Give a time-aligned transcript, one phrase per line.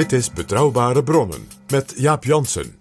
[0.00, 2.76] Dit is Betrouwbare Bronnen met Jaap Jansen.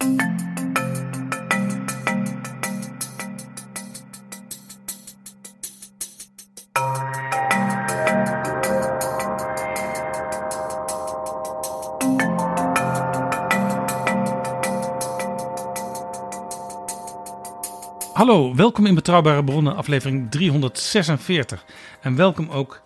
[18.13, 21.65] Hallo, welkom in Betrouwbare Bronnen, aflevering 346.
[22.01, 22.81] En welkom ook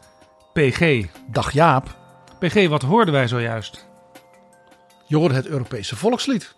[0.53, 1.05] PG.
[1.27, 1.97] Dag Jaap,
[2.39, 3.91] PG, wat hoorden wij zojuist?
[5.13, 6.55] Je hoorde het Europese volkslied.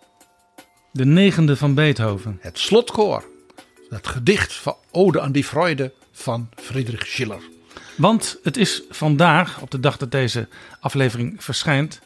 [0.92, 2.38] De negende van Beethoven.
[2.40, 3.24] Het slotkoor.
[3.88, 7.40] Het gedicht van Ode aan die Freude van Friedrich Schiller.
[7.96, 10.48] Want het is vandaag, op de dag dat deze
[10.80, 12.00] aflevering verschijnt,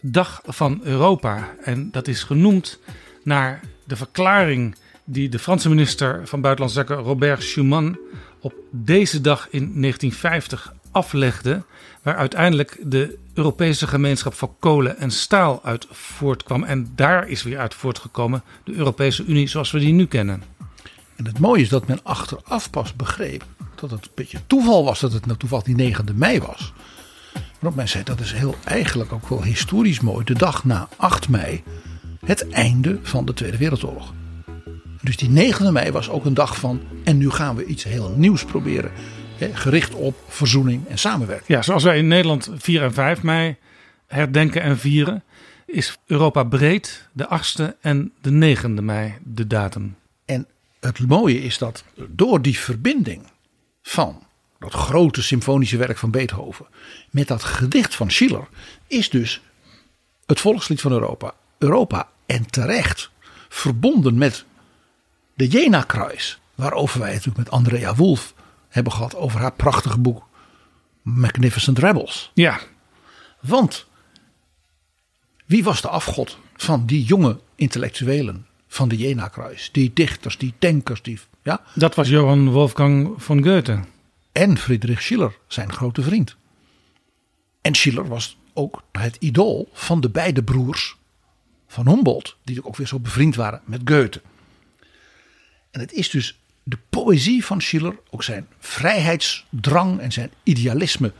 [0.00, 1.54] Dag van Europa.
[1.62, 2.78] En dat is genoemd
[3.22, 7.98] naar de verklaring die de Franse minister van Buitenlandse Zaken Robert Schuman
[8.40, 11.62] op deze dag in 1950 aflegde.
[12.02, 16.64] Waar uiteindelijk de Europese gemeenschap van kolen en staal uit voortkwam.
[16.64, 20.42] En daar is weer uit voortgekomen de Europese Unie zoals we die nu kennen.
[21.16, 25.00] En het mooie is dat men achteraf pas begreep dat het een beetje toeval was
[25.00, 26.72] dat het nou toevallig die 9e mei was.
[27.58, 30.24] Waarop men zei dat is heel eigenlijk ook wel historisch mooi.
[30.24, 31.62] De dag na 8 mei,
[32.24, 34.12] het einde van de Tweede Wereldoorlog.
[35.02, 38.14] Dus die 9e mei was ook een dag van en nu gaan we iets heel
[38.16, 38.90] nieuws proberen.
[39.38, 41.48] Gericht op verzoening en samenwerking.
[41.48, 43.56] Ja, zoals wij in Nederland 4 en 5 mei
[44.06, 45.24] herdenken en vieren,
[45.66, 49.96] is Europa breed de 8e en de 9e mei de datum.
[50.24, 50.46] En
[50.80, 53.22] het mooie is dat door die verbinding
[53.82, 54.22] van
[54.58, 56.66] dat grote symfonische werk van Beethoven
[57.10, 58.48] met dat gedicht van Schiller
[58.86, 59.40] is dus
[60.26, 61.34] het volkslied van Europa.
[61.58, 63.10] Europa en terecht
[63.48, 64.44] verbonden met
[65.34, 68.34] de Jena-kruis, waarover wij het natuurlijk met Andrea Wolf
[68.76, 70.28] hebben gehad over haar prachtige boek
[71.02, 72.30] Magnificent Rebels.
[72.34, 72.60] Ja,
[73.40, 73.86] Want
[75.46, 79.68] wie was de afgod van die jonge intellectuelen van de Jena-kruis?
[79.72, 81.60] Die dichters, die denkers, die, ja?
[81.74, 83.80] dat was Johann Wolfgang von Goethe.
[84.32, 86.36] en Friedrich Schiller, zijn grote vriend.
[87.60, 90.96] En Schiller was ook het idool van de beide broers
[91.68, 94.22] van Humboldt, die ook weer zo bevriend waren met Goethe.
[95.70, 101.12] En het is dus de poëzie van Schiller, ook zijn vrijheidsdrang en zijn idealisme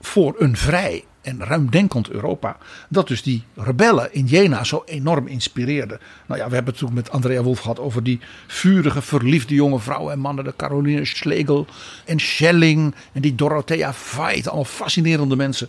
[0.00, 2.56] voor een vrij en ruimdenkend Europa,
[2.88, 6.00] dat dus die rebellen in Jena zo enorm inspireerde.
[6.26, 9.78] Nou ja, we hebben het toen met Andrea Wolf gehad over die vurige, verliefde jonge
[9.78, 11.66] vrouwen en mannen, de Caroline Schlegel
[12.04, 15.68] en Schelling en die Dorothea Veit, allemaal fascinerende mensen.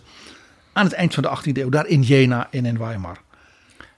[0.72, 3.20] Aan het eind van de 18e eeuw, daar in Jena en in Weimar.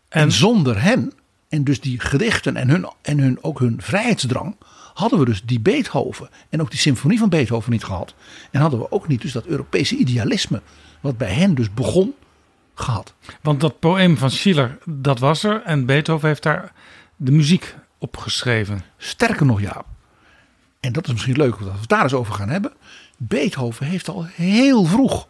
[0.09, 1.13] En, En zonder hen,
[1.49, 4.57] en dus die gedichten en, hun, en hun, ook hun vrijheidsdrang,
[4.95, 8.15] hadden we dus die Beethoven en ook die symfonie van Beethoven niet gehad.
[8.51, 10.63] En hadden we ook niet dus dat Europese idealisme,
[11.01, 12.15] wat bij hen dus begon,
[12.75, 13.15] gehad.
[13.43, 15.63] Want dat poëem van Schiller, dat was er.
[15.63, 16.73] En Beethoven heeft daar
[17.17, 18.85] de muziek opgeschreven.
[18.97, 19.85] Sterker nog, ja.
[20.81, 22.73] En dat is misschien leuk dat we het daar eens over gaan hebben.
[23.17, 25.29] Beethoven heeft al heel vroeg,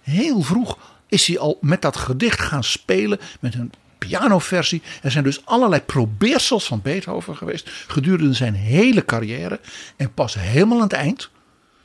[0.00, 0.78] heel vroeg,
[1.08, 4.82] is hij al met dat gedicht gaan spelen met een pianoversie.
[5.02, 9.60] Er zijn dus allerlei probeersels van Beethoven geweest gedurende zijn hele carrière.
[9.96, 11.30] En pas helemaal aan het eind,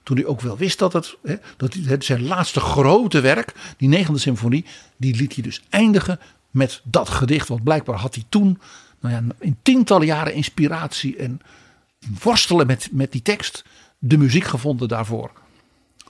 [0.04, 4.20] toen hij ook wel wist dat het, hè, dat zijn laatste grote werk, die negende
[4.20, 4.66] symfonie,
[4.98, 6.20] die liet hij dus eindigen
[6.52, 7.48] met dat gedicht.
[7.48, 8.60] Want blijkbaar had hij toen
[9.00, 11.42] nou ja, in tientallen jaren inspiratie en
[12.24, 13.64] worstelen met, met die tekst
[14.00, 15.32] de muziek gevonden daarvoor.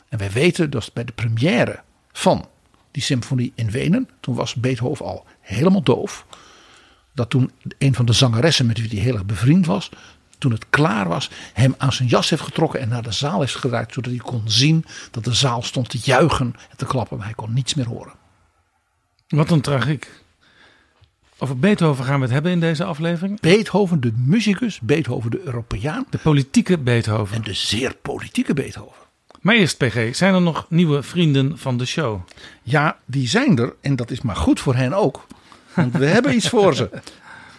[0.10, 2.48] En wij weten dat bij de première van
[2.92, 6.26] die symfonie in Wenen, toen was Beethoven al helemaal doof.
[7.14, 9.90] Dat toen een van de zangeressen met wie hij heel erg bevriend was,
[10.38, 13.56] toen het klaar was, hem aan zijn jas heeft getrokken en naar de zaal heeft
[13.56, 17.26] gedraaid, zodat hij kon zien dat de zaal stond te juichen en te klappen, maar
[17.26, 18.14] hij kon niets meer horen.
[19.28, 20.10] Wat een tragiek.
[21.38, 23.40] Over Beethoven gaan we het hebben in deze aflevering.
[23.40, 27.36] Beethoven, de muzikus, Beethoven, de Europeaan De politieke Beethoven.
[27.36, 29.02] en de zeer politieke Beethoven.
[29.42, 32.22] Maar eerst, PG, zijn er nog nieuwe vrienden van de show?
[32.64, 35.28] Ja, die zijn er en dat is maar goed voor hen ook.
[35.74, 36.90] Want we hebben iets voor ze.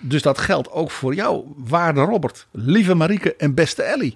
[0.01, 4.15] Dus dat geldt ook voor jou, waarde Robert, lieve Marieke en beste Ellie.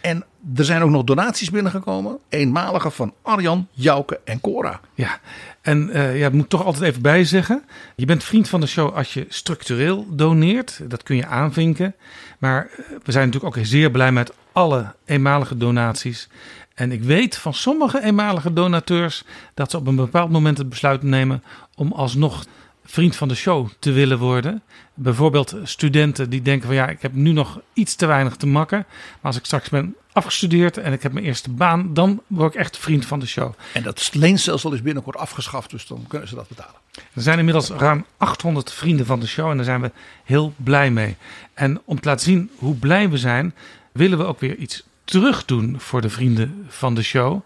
[0.00, 0.24] En
[0.56, 2.18] er zijn ook nog donaties binnengekomen.
[2.28, 4.80] Eenmalige van Arjan, Jouke en Cora.
[4.94, 5.18] Ja,
[5.60, 7.64] en eh ja, moet toch altijd even bijzeggen.
[7.96, 10.80] Je bent vriend van de show als je structureel doneert.
[10.88, 11.94] Dat kun je aanvinken.
[12.38, 16.28] Maar eh, we zijn natuurlijk ook zeer blij met alle eenmalige donaties.
[16.74, 19.24] En ik weet van sommige eenmalige donateurs
[19.54, 21.42] dat ze op een bepaald moment het besluit nemen
[21.74, 22.44] om alsnog
[22.90, 24.62] vriend van de show te willen worden.
[24.94, 28.78] Bijvoorbeeld studenten die denken van ja, ik heb nu nog iets te weinig te makken.
[28.88, 32.60] Maar als ik straks ben afgestudeerd en ik heb mijn eerste baan, dan word ik
[32.60, 33.52] echt vriend van de show.
[33.72, 36.74] En dat leenstelsel is binnenkort afgeschaft, dus dan kunnen ze dat betalen.
[37.12, 39.90] Er zijn inmiddels ruim 800 vrienden van de show en daar zijn we
[40.24, 41.16] heel blij mee.
[41.54, 43.54] En om te laten zien hoe blij we zijn,
[43.92, 47.40] willen we ook weer iets terug doen voor de vrienden van de show.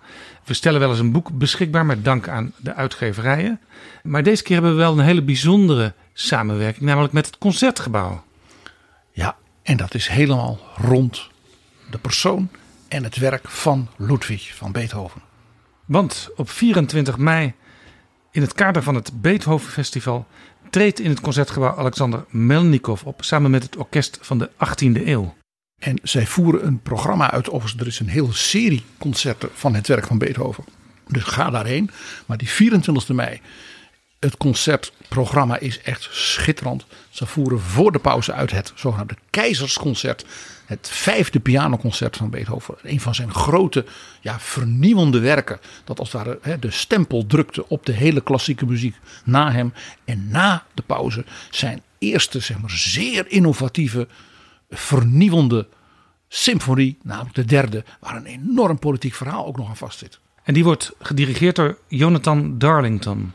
[0.44, 3.60] We stellen wel eens een boek beschikbaar met dank aan de uitgeverijen.
[4.02, 8.24] Maar deze keer hebben we wel een hele bijzondere samenwerking, namelijk met het Concertgebouw.
[9.12, 11.30] Ja, en dat is helemaal rond
[11.90, 12.48] de persoon
[12.88, 15.20] en het werk van Ludwig van Beethoven.
[15.84, 17.54] Want op 24 mei,
[18.30, 20.26] in het kader van het Beethoven Festival,
[20.70, 25.34] treedt in het Concertgebouw Alexander Melnikov op, samen met het orkest van de 18e eeuw.
[25.82, 27.50] En zij voeren een programma uit.
[27.50, 30.64] Overigens, er is een hele serie concerten van het werk van Beethoven.
[31.08, 31.90] Dus ga daarheen.
[32.26, 33.40] Maar die 24 mei,
[34.19, 36.84] het concertprogramma is echt schitterend.
[37.11, 40.25] Ze voeren voor de pauze uit het zogenaamde Keizersconcert.
[40.64, 42.75] Het vijfde pianoconcert van Beethoven.
[42.82, 43.85] Een van zijn grote,
[44.20, 45.61] ja, vernieuwende werken.
[45.85, 49.73] Dat als het ware hè, de stempel drukte op de hele klassieke muziek na hem.
[50.05, 54.08] En na de pauze zijn eerste, zeg maar, zeer innovatieve
[54.72, 55.69] vernieuwende
[56.28, 60.19] symfonie, namelijk de derde, waar een enorm politiek verhaal ook nog aan vastzit.
[60.42, 63.32] En die wordt gedirigeerd door Jonathan Darlington.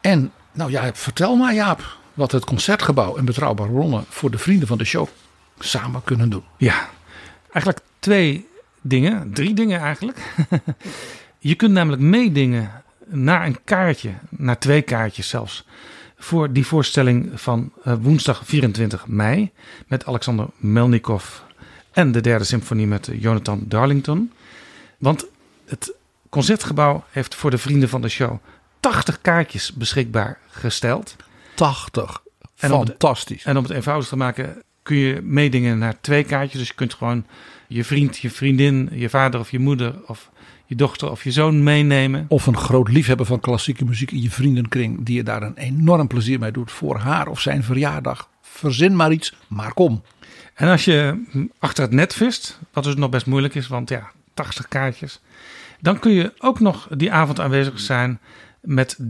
[0.00, 4.68] En nou ja, vertel maar Jaap, wat het Concertgebouw en Betrouwbare Bronnen voor de vrienden
[4.68, 5.08] van de show
[5.58, 6.44] samen kunnen doen.
[6.56, 6.88] Ja,
[7.52, 8.46] eigenlijk twee
[8.80, 10.34] dingen, drie dingen eigenlijk.
[11.38, 15.64] Je kunt namelijk meedingen naar een kaartje, naar twee kaartjes zelfs,
[16.18, 19.50] voor die voorstelling van eh, woensdag 24 mei
[19.86, 21.24] met Alexander Melnikov
[21.92, 24.32] en de derde symfonie met Jonathan Darlington.
[24.98, 25.26] Want
[25.66, 25.94] het
[26.28, 28.38] concertgebouw heeft voor de vrienden van de show
[28.80, 31.16] 80 kaartjes beschikbaar gesteld.
[31.54, 32.22] 80.
[32.56, 33.44] En het- Fantastisch.
[33.44, 36.58] En om het eenvoudig te maken kun je meedingen naar twee kaartjes.
[36.58, 37.26] Dus je kunt gewoon
[37.68, 40.30] je vriend, je vriendin, je vader of je moeder of
[40.66, 42.24] je dochter of je zoon meenemen.
[42.28, 46.06] Of een groot liefhebber van klassieke muziek in je vriendenkring, die je daar een enorm
[46.06, 48.28] plezier mee doet voor haar of zijn verjaardag.
[48.40, 50.02] Verzin maar iets, maar kom.
[50.54, 51.24] En als je
[51.58, 55.20] achter het net vist, wat dus nog best moeilijk is, want ja, 80 kaartjes.
[55.80, 58.18] Dan kun je ook nog die avond aanwezig zijn
[58.60, 59.02] met 30%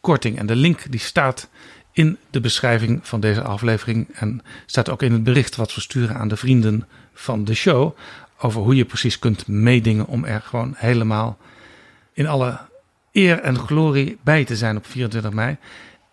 [0.00, 0.38] korting.
[0.38, 1.48] En de link die staat
[1.92, 4.08] in de beschrijving van deze aflevering.
[4.12, 7.96] En staat ook in het bericht wat we sturen aan de vrienden van de show.
[8.40, 11.38] Over hoe je precies kunt meedingen om er gewoon helemaal
[12.12, 12.58] in alle
[13.12, 15.56] eer en glorie bij te zijn op 24 mei.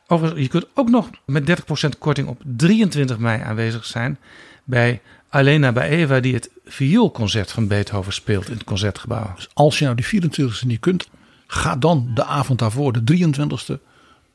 [0.08, 4.18] Overigens, je kunt ook nog met 30% korting op 23 mei aanwezig zijn
[4.64, 9.34] bij Alena Baeva, die het vioolconcert van Beethoven speelt in het concertgebouw.
[9.36, 11.10] Dus als je nou die 24e niet kunt,
[11.48, 13.34] ga dan de avond daarvoor, de
[13.78, 13.82] 23e.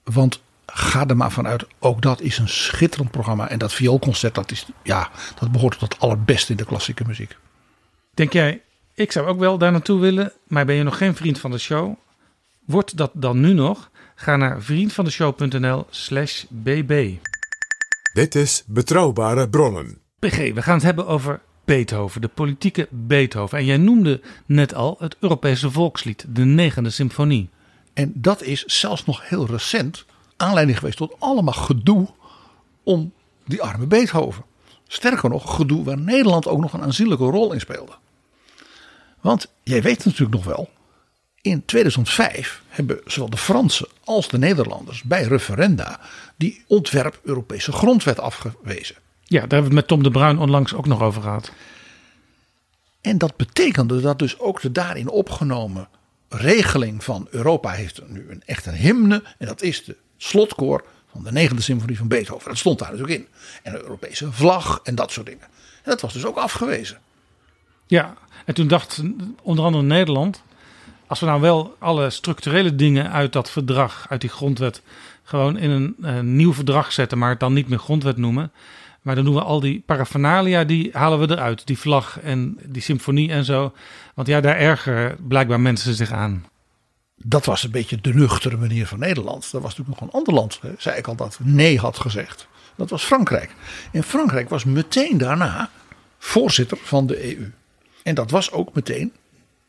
[0.04, 3.48] Want ga er maar vanuit, ook dat is een schitterend programma.
[3.48, 7.36] En dat vioolconcert, dat, is, ja, dat behoort tot het allerbeste in de klassieke muziek.
[8.20, 8.62] Denk jij,
[8.94, 11.58] ik zou ook wel daar naartoe willen, maar ben je nog geen vriend van de
[11.58, 11.94] show?
[12.64, 13.90] Word dat dan nu nog?
[14.14, 17.14] Ga naar vriendvandeshow.nl slash bb.
[18.12, 19.98] Dit is Betrouwbare Bronnen.
[20.18, 23.58] PG, we gaan het hebben over Beethoven, de politieke Beethoven.
[23.58, 27.48] En jij noemde net al het Europese volkslied, de negende symfonie.
[27.92, 30.04] En dat is zelfs nog heel recent
[30.36, 32.08] aanleiding geweest tot allemaal gedoe
[32.82, 33.12] om
[33.44, 34.44] die arme Beethoven.
[34.86, 37.92] Sterker nog, gedoe waar Nederland ook nog een aanzienlijke rol in speelde.
[39.20, 40.70] Want jij weet natuurlijk nog wel,
[41.40, 46.00] in 2005 hebben zowel de Fransen als de Nederlanders bij referenda
[46.36, 48.96] die ontwerp Europese grondwet afgewezen.
[49.22, 51.52] Ja, daar hebben we het met Tom de Bruin onlangs ook nog over gehad.
[53.00, 55.88] En dat betekende dat dus ook de daarin opgenomen
[56.28, 59.22] regeling van Europa heeft nu een, echt een hymne.
[59.38, 62.48] En dat is de slotkoor van de negende symfonie van Beethoven.
[62.48, 63.28] Dat stond daar natuurlijk in.
[63.62, 65.46] En een Europese vlag en dat soort dingen.
[65.82, 67.00] En dat was dus ook afgewezen.
[67.90, 69.02] Ja, en toen dacht
[69.42, 70.42] onder andere Nederland...
[71.06, 74.82] als we nou wel alle structurele dingen uit dat verdrag, uit die grondwet...
[75.22, 78.52] gewoon in een, een nieuw verdrag zetten, maar het dan niet meer grondwet noemen...
[79.02, 81.66] Maar dan doen we al die paraphernalia, die halen we eruit.
[81.66, 83.72] Die vlag en die symfonie en zo.
[84.14, 86.46] Want ja, daar ergeren blijkbaar mensen zich aan.
[87.16, 89.50] Dat was een beetje de nuchtere manier van Nederland.
[89.50, 92.48] Dat was natuurlijk nog een ander land, zei ik al, dat nee had gezegd.
[92.76, 93.54] Dat was Frankrijk.
[93.92, 95.70] En Frankrijk was meteen daarna
[96.18, 97.50] voorzitter van de EU.
[98.02, 99.12] En dat was ook meteen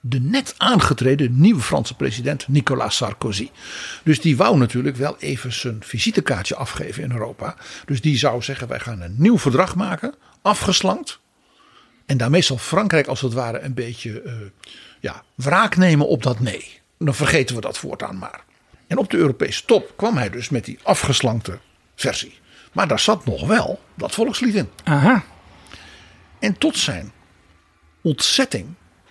[0.01, 3.49] de net aangetreden nieuwe Franse president Nicolas Sarkozy.
[4.03, 7.55] Dus die wou natuurlijk wel even zijn visitekaartje afgeven in Europa.
[7.85, 11.19] Dus die zou zeggen: wij gaan een nieuw verdrag maken, afgeslankt.
[12.05, 14.33] En daarmee zal Frankrijk als het ware een beetje uh,
[14.99, 16.79] ja, wraak nemen op dat nee.
[16.97, 18.43] Dan vergeten we dat voortaan maar.
[18.87, 21.59] En op de Europese top kwam hij dus met die afgeslankte
[21.95, 22.39] versie.
[22.71, 24.69] Maar daar zat nog wel dat volkslied in.
[24.83, 25.23] Aha.
[26.39, 27.11] En tot zijn
[28.01, 28.67] ontzetting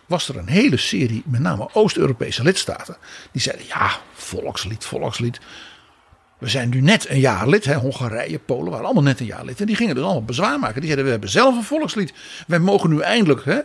[0.07, 2.97] was er een hele serie, met name Oost-Europese lidstaten,
[3.33, 5.41] die zeiden: ja, volkslied, volkslied.
[6.39, 7.65] We zijn nu net een jaar lid.
[7.65, 9.61] Hè, Hongarije, Polen waren allemaal net een jaar lid.
[9.61, 10.75] En die gingen dus allemaal bezwaar maken.
[10.75, 12.13] Die zeiden: we hebben zelf een volkslied.
[12.47, 13.59] Wij mogen nu eindelijk hè,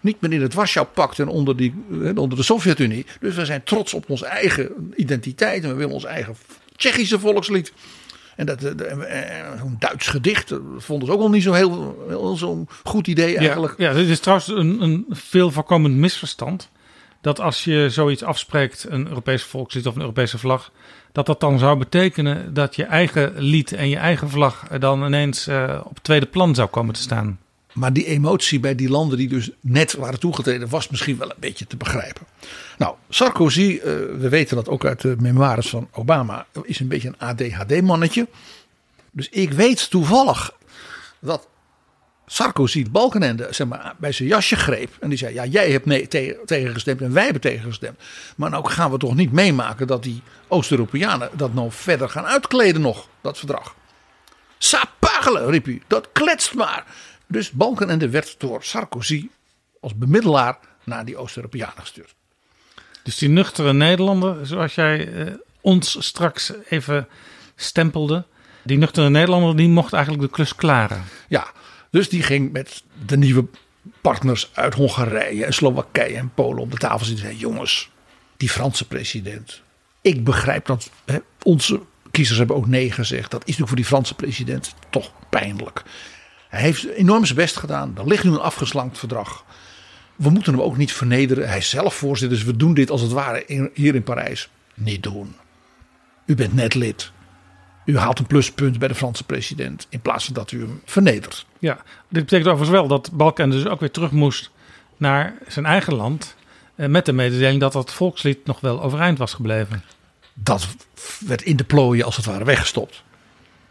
[0.00, 1.74] niet meer in het Warschau-pact en onder, die,
[2.14, 3.06] onder de Sovjet-Unie.
[3.20, 5.62] Dus we zijn trots op onze eigen identiteit.
[5.62, 6.36] En we willen ons eigen
[6.76, 7.72] Tsjechische volkslied.
[8.36, 8.60] En dat,
[9.58, 13.74] zo'n Duits gedicht vonden ze ook al niet zo heel, heel zo'n goed idee eigenlijk.
[13.78, 16.70] Ja, ja, dit is trouwens een, een veel voorkomend misverstand.
[17.20, 20.70] Dat als je zoiets afspreekt, een Europese volkslied of een Europese vlag,
[21.12, 25.48] dat dat dan zou betekenen dat je eigen lied en je eigen vlag dan ineens
[25.48, 27.38] uh, op tweede plan zou komen te staan.
[27.74, 31.36] Maar die emotie bij die landen die dus net waren toegetreden was misschien wel een
[31.40, 32.26] beetje te begrijpen.
[32.78, 33.82] Nou, Sarkozy, uh,
[34.18, 38.28] we weten dat ook uit de memoires van Obama, is een beetje een ADHD-mannetje.
[39.10, 40.56] Dus ik weet toevallig
[41.20, 41.48] dat
[42.26, 44.90] Sarkozy Balkenende zeg maar, bij zijn jasje greep.
[45.00, 47.98] En die zei, ja jij hebt nee, te, tegengestemd en wij hebben tegengestemd.
[48.36, 52.80] Maar nou gaan we toch niet meemaken dat die Oost-Europeanen dat nou verder gaan uitkleden
[52.80, 53.74] nog, dat verdrag.
[54.58, 56.84] Sapagelen, riep u, dat kletst maar.
[57.34, 59.28] Dus Balkenende werd door Sarkozy
[59.80, 62.14] als bemiddelaar naar die Oost-Europeanen gestuurd.
[63.02, 67.08] Dus die nuchtere Nederlander, zoals jij eh, ons straks even
[67.56, 68.24] stempelde.
[68.62, 71.04] Die nuchtere Nederlander die mocht eigenlijk de klus klaren.
[71.28, 71.52] Ja,
[71.90, 73.46] dus die ging met de nieuwe
[74.00, 77.90] partners uit Hongarije en Slowakije en Polen op de tafel zitten en zei: Jongens,
[78.36, 79.62] die Franse president.
[80.00, 83.30] Ik begrijp dat hè, onze kiezers hebben ook nee gezegd.
[83.30, 85.82] Dat is natuurlijk voor die Franse president toch pijnlijk.
[86.54, 87.94] Hij heeft enorm zijn best gedaan.
[87.98, 89.44] Er ligt nu een afgeslankt verdrag.
[90.16, 91.48] We moeten hem ook niet vernederen.
[91.48, 94.48] Hij is zelf voorzitter, dus we doen dit als het ware hier in Parijs.
[94.74, 95.34] Niet doen.
[96.26, 97.12] U bent net lid.
[97.84, 101.46] U haalt een pluspunt bij de Franse president in plaats van dat u hem vernedert.
[101.58, 101.74] Ja,
[102.08, 104.50] dit betekent overigens wel dat Balkan dus ook weer terug moest
[104.96, 106.36] naar zijn eigen land.
[106.74, 109.84] Eh, met de mededeling dat dat volkslied nog wel overeind was gebleven.
[110.34, 110.68] Dat
[111.18, 113.02] werd in de plooien als het ware weggestopt.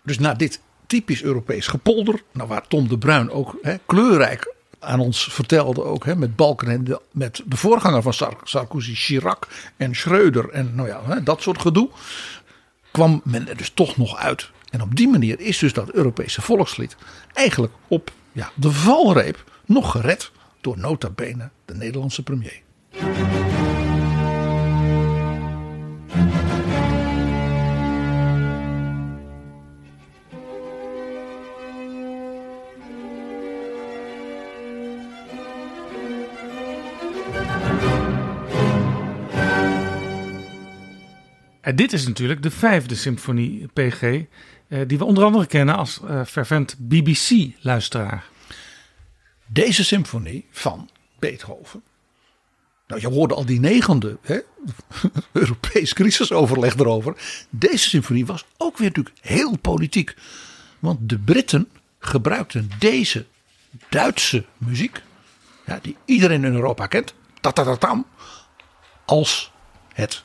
[0.04, 0.62] Dus na dit
[0.94, 2.24] typisch Europees gepolder.
[2.32, 6.68] Nou, waar Tom de Bruin ook hè, kleurrijk aan ons vertelde, ook hè, met Balken
[6.68, 9.48] en de, met de voorganger van Sarkozy, Chirac
[9.78, 11.90] en Schreuder en nou ja, hè, dat soort gedoe.
[12.92, 14.50] Kwam men er dus toch nog uit.
[14.70, 16.96] En op die manier is dus dat Europese volkslied
[17.34, 20.32] eigenlijk op ja, de valreep nog gered
[20.62, 22.62] door nota bene de Nederlandse premier.
[41.64, 44.26] En dit is natuurlijk de vijfde symfonie PG, eh,
[44.88, 48.26] die we onder andere kennen als uh, fervent BBC-luisteraar.
[49.46, 50.90] Deze symfonie van
[51.20, 51.84] Beethoven.
[52.88, 54.40] Nou, je hoorde al die negende hè?
[55.32, 57.16] Europees crisisoverleg erover.
[57.50, 60.16] Deze symfonie was ook weer natuurlijk heel politiek.
[60.80, 63.26] Want de Britten gebruikten deze
[63.90, 65.02] Duitse muziek,
[65.66, 68.06] ja, die iedereen in Europa kent, tatatatam,
[69.06, 69.52] als
[69.94, 70.24] het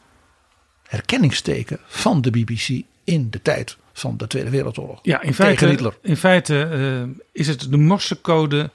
[0.89, 4.99] herkenningsteken van de BBC in de tijd van de Tweede Wereldoorlog.
[5.03, 8.71] Ja, in feite, in feite eh, is het de Morsecode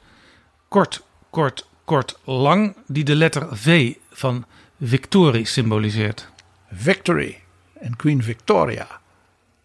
[0.68, 4.46] kort, kort, kort, lang die de letter V van
[4.82, 6.28] victorie symboliseert.
[6.74, 7.40] Victory
[7.80, 8.88] en Queen Victoria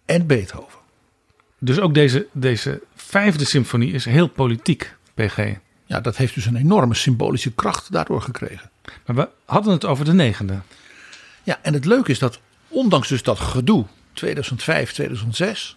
[0.04, 0.78] en Beethoven.
[1.58, 5.54] Dus ook deze, deze vijfde symfonie is heel politiek, PG.
[5.86, 8.70] Ja, dat heeft dus een enorme symbolische kracht daardoor gekregen.
[9.06, 10.58] Maar we hadden het over de negende.
[11.48, 15.76] Ja, en het leuke is dat ondanks dus dat gedoe 2005, 2006,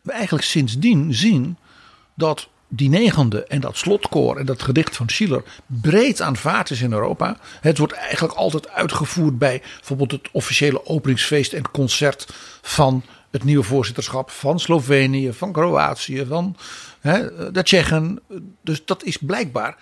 [0.00, 1.56] we eigenlijk sindsdien zien
[2.14, 6.92] dat die negende en dat slotkoor en dat gedicht van Schiller breed aanvaard is in
[6.92, 7.36] Europa.
[7.60, 12.26] Het wordt eigenlijk altijd uitgevoerd bij bijvoorbeeld het officiële openingsfeest en concert
[12.62, 16.56] van het nieuwe voorzitterschap van Slovenië, van Kroatië, van
[17.00, 18.20] hè, de Tsjechen.
[18.62, 19.76] Dus dat is blijkbaar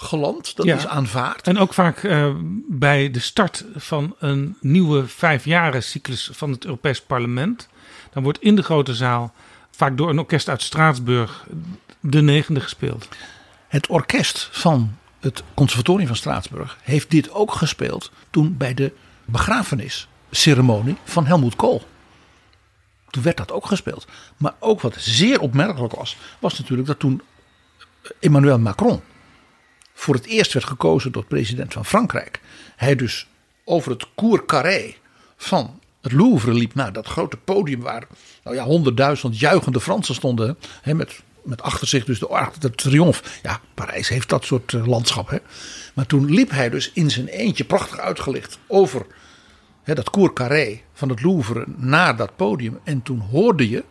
[0.00, 0.76] geland, dat Ja.
[0.76, 1.46] is aanvaard.
[1.46, 2.30] En ook vaak eh,
[2.68, 7.68] bij de start van een nieuwe vijfjaren cyclus van het Europees Parlement.
[8.12, 9.34] Dan wordt in de grote zaal,
[9.70, 11.46] vaak door een orkest uit Straatsburg,
[12.00, 13.08] de negende gespeeld.
[13.68, 18.92] Het orkest van het Conservatorium van Straatsburg heeft dit ook gespeeld toen bij de
[19.24, 21.82] begrafenisceremonie van Helmoet Kool.
[23.10, 24.06] Toen werd dat ook gespeeld.
[24.36, 27.22] Maar ook wat zeer opmerkelijk was, was natuurlijk dat toen
[28.20, 29.00] Emmanuel Macron
[29.98, 32.40] voor het eerst werd gekozen door president van Frankrijk.
[32.76, 33.26] Hij dus
[33.64, 34.94] over het cour carré
[35.36, 38.06] van het Louvre liep naar dat grote podium waar
[38.44, 40.58] nou ja, honderdduizend juichende Fransen stonden.
[40.82, 43.22] Hè, met, met achter zich dus de de Triomphe.
[43.42, 45.30] Ja, Parijs heeft dat soort eh, landschap.
[45.30, 45.38] Hè.
[45.94, 49.06] Maar toen liep hij dus in zijn eentje prachtig uitgelicht over
[49.82, 52.78] hè, dat cour carré van het Louvre naar dat podium.
[52.84, 53.84] En toen hoorde je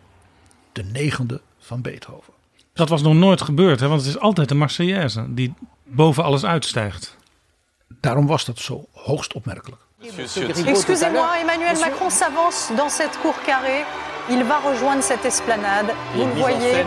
[0.72, 2.32] de negende van Beethoven.
[2.72, 3.88] Dat was nog nooit gebeurd, hè?
[3.88, 5.54] want het is altijd de Marseillaise die
[5.88, 7.16] boven alles uitstijgt.
[8.00, 9.80] Daarom was dat zo hoogst opmerkelijk.
[10.66, 13.84] Excusez-moi, Emmanuel Macron s'avance dans cette cour carrée.
[14.28, 15.86] Il va rejoindre cette esplanade.
[16.14, 16.84] Vous le voyez,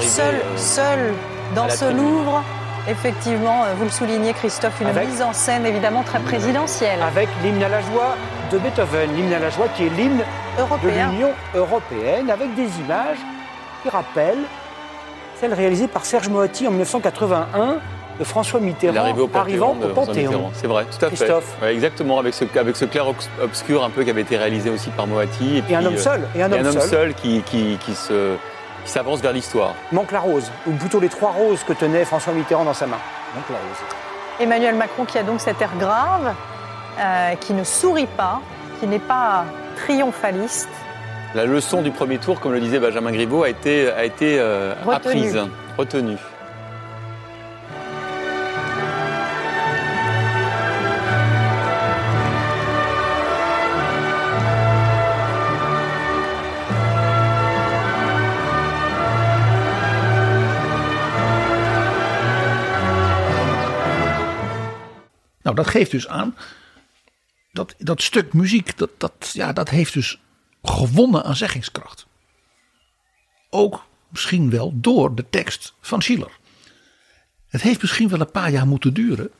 [0.00, 1.14] seul, euh, seul
[1.54, 1.84] dans ce.
[1.92, 2.42] Louvre.
[2.88, 7.28] Effectivement, euh, vous le soulignez, Christophe, une Avec- mise en scène évidemment très présidentielle, avec
[7.42, 8.16] l'hymne à la joie
[8.50, 10.18] de Beethoven, l'hymne à la joie qui est l'hymne
[10.56, 11.10] de européenne.
[11.12, 13.18] l'Union européenne, avec des images
[13.82, 14.44] qui rappellent
[15.38, 17.78] celles réalisées par Serge Moati en 1981
[18.20, 19.40] de François Mitterrand L'arrivée au Panthéon.
[19.42, 20.50] arrivant au Panthéon.
[20.52, 21.16] C'est vrai, tout à fait.
[21.16, 21.56] Christophe.
[21.62, 23.06] Ouais, exactement, avec ce, avec ce clair
[23.42, 25.58] obscur un peu qui avait été réalisé aussi par Moati.
[25.68, 26.82] Et, Et un homme euh, seul, et un et homme seul.
[26.82, 28.34] seul qui, qui, qui se,
[28.84, 29.74] qui s'avance vers l'histoire.
[29.90, 32.98] Manque la rose, ou plutôt les trois roses que tenait François Mitterrand dans sa main.
[33.34, 33.78] Manque la rose.
[34.38, 36.34] Emmanuel Macron qui a donc cet air grave,
[37.00, 38.40] euh, qui ne sourit pas,
[38.80, 39.44] qui n'est pas
[39.76, 40.68] triomphaliste.
[41.34, 44.74] La leçon du premier tour, comme le disait Benjamin Griveaux, a été, a été euh,
[44.84, 44.94] Retenue.
[44.96, 45.38] apprise,
[45.78, 46.16] retenue.
[65.50, 66.36] Nou, dat geeft dus aan
[67.52, 70.20] dat dat stuk muziek, dat, dat, ja, dat heeft dus
[70.62, 72.06] gewonnen aan zeggingskracht.
[73.50, 76.38] Ook misschien wel door de tekst van Schiller.
[77.48, 79.30] Het heeft misschien wel een paar jaar moeten duren.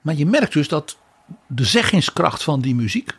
[0.00, 0.98] Maar je merkt dus dat
[1.46, 3.16] de zeggingskracht van die muziek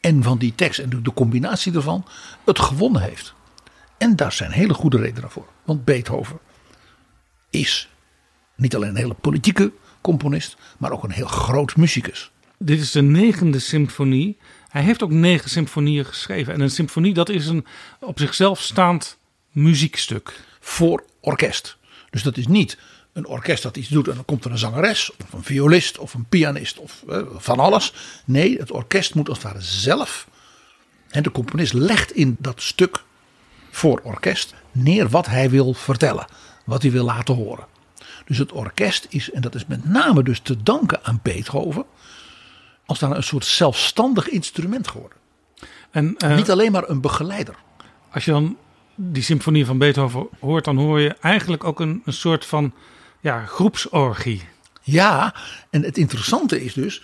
[0.00, 2.06] en van die tekst en de, combinatie ervan
[2.44, 3.34] het gewonnen heeft.
[3.98, 5.48] En daar zijn hele goede redenen voor.
[5.64, 6.38] Want Beethoven
[7.50, 7.88] is
[8.56, 9.72] niet alleen een hele politieke
[10.06, 12.30] componist, maar ook een heel groot muzikus.
[12.58, 14.38] Dit is de negende symfonie.
[14.68, 16.52] Hij heeft ook negen symfonieën geschreven.
[16.52, 17.66] En een symfonie, dat is een
[18.00, 19.18] op zichzelf staand
[19.50, 20.40] muziekstuk.
[20.60, 21.76] Voor orkest.
[22.10, 22.78] Dus dat is niet
[23.12, 26.14] een orkest dat iets doet en dan komt er een zangeres, of een violist, of
[26.14, 27.92] een pianist, of eh, van alles.
[28.24, 30.28] Nee, het orkest moet als het ware zelf.
[31.08, 33.02] En de componist legt in dat stuk
[33.70, 36.26] voor orkest neer wat hij wil vertellen,
[36.64, 37.66] wat hij wil laten horen.
[38.26, 41.84] Dus het orkest is, en dat is met name dus te danken aan Beethoven,
[42.86, 45.18] als daar een soort zelfstandig instrument geworden.
[45.90, 47.54] En eh, Niet alleen maar een begeleider.
[48.10, 48.56] als je dan
[48.94, 52.74] die symfonie van Beethoven hoort, dan hoor je eigenlijk ook een, een soort van
[53.20, 54.42] ja, groepsorgie.
[54.82, 55.34] Ja,
[55.70, 57.02] en het interessante is dus,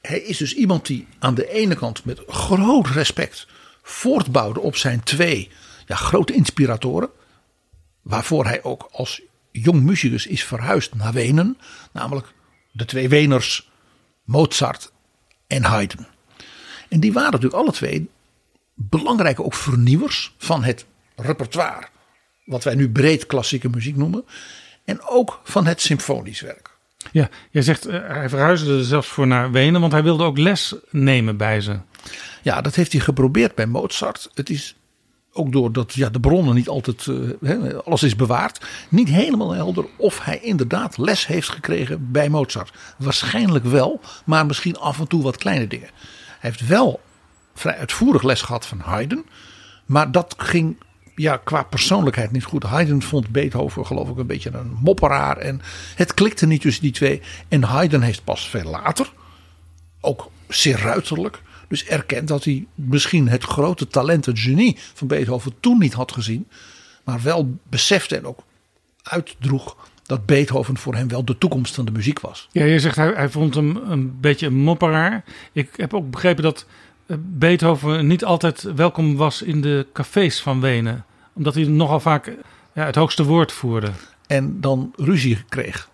[0.00, 3.46] hij is dus iemand die aan de ene kant met groot respect
[3.82, 5.50] voortbouwde op zijn twee
[5.86, 7.10] ja, grote inspiratoren,
[8.02, 11.58] waarvoor hij ook als jong muzikus is verhuisd naar Wenen,
[11.92, 12.26] namelijk
[12.72, 13.70] de twee Weners
[14.24, 14.92] Mozart
[15.46, 16.06] en Haydn.
[16.88, 18.08] En die waren natuurlijk alle twee
[18.74, 20.86] belangrijke ook vernieuwers van het
[21.16, 21.86] repertoire
[22.44, 24.24] wat wij nu breed klassieke muziek noemen.
[24.84, 26.70] En ook van het symfonisch werk.
[27.12, 30.38] Ja, jij zegt uh, hij verhuisde er zelfs voor naar Wenen, want hij wilde ook
[30.38, 31.78] les nemen bij ze.
[32.42, 34.30] Ja, dat heeft hij geprobeerd bij Mozart.
[34.34, 34.76] Het is
[35.32, 40.24] ook doordat ja, de bronnen niet altijd, uh, alles is bewaard, niet helemaal helder of
[40.24, 42.72] hij inderdaad les heeft gekregen bij Mozart.
[42.98, 45.90] Waarschijnlijk wel, maar misschien af en toe wat kleine dingen.
[46.38, 47.00] Hij heeft wel
[47.54, 49.24] vrij uitvoerig les gehad van Haydn,
[49.86, 50.76] maar dat ging
[51.14, 52.62] ja, qua persoonlijkheid niet goed.
[52.62, 55.60] Haydn vond Beethoven geloof ik een beetje een mopperaar en
[55.94, 57.22] het klikte niet tussen die twee.
[57.48, 59.12] En Haydn heeft pas veel later,
[60.00, 65.52] ook zeer ruiterlijk, dus erkend dat hij misschien het grote talent, het genie van Beethoven
[65.60, 66.48] toen niet had gezien.
[67.04, 68.42] Maar wel besefte en ook
[69.02, 72.48] uitdroeg dat Beethoven voor hem wel de toekomst van de muziek was.
[72.50, 75.24] Ja, je zegt hij, hij vond hem een beetje een mopperaar.
[75.52, 76.66] Ik heb ook begrepen dat
[77.06, 81.04] eh, Beethoven niet altijd welkom was in de cafés van Wenen.
[81.32, 82.36] Omdat hij nogal vaak
[82.74, 83.90] ja, het hoogste woord voerde.
[84.26, 85.88] En dan ruzie kreeg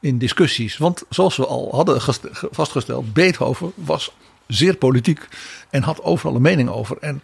[0.00, 0.76] in discussies.
[0.76, 2.00] Want zoals we al hadden
[2.50, 4.12] vastgesteld, Beethoven was
[4.54, 5.28] zeer politiek
[5.70, 6.98] en had overal een mening over.
[6.98, 7.22] En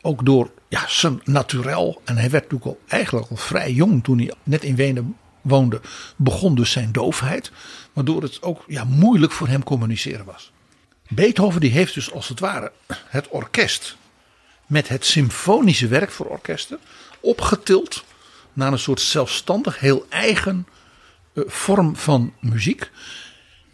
[0.00, 4.18] ook door ja, zijn naturel, en hij werd natuurlijk al eigenlijk al vrij jong toen
[4.18, 5.80] hij net in Wenen woonde,
[6.16, 7.50] begon dus zijn doofheid.
[7.92, 10.52] Waardoor het ook ja, moeilijk voor hem communiceren was.
[11.08, 12.72] Beethoven die heeft dus als het ware
[13.08, 13.96] het orkest
[14.66, 16.78] met het symfonische werk voor orkesten
[17.20, 18.04] opgetild
[18.52, 20.66] naar een soort zelfstandig, heel eigen
[21.32, 22.90] uh, vorm van muziek.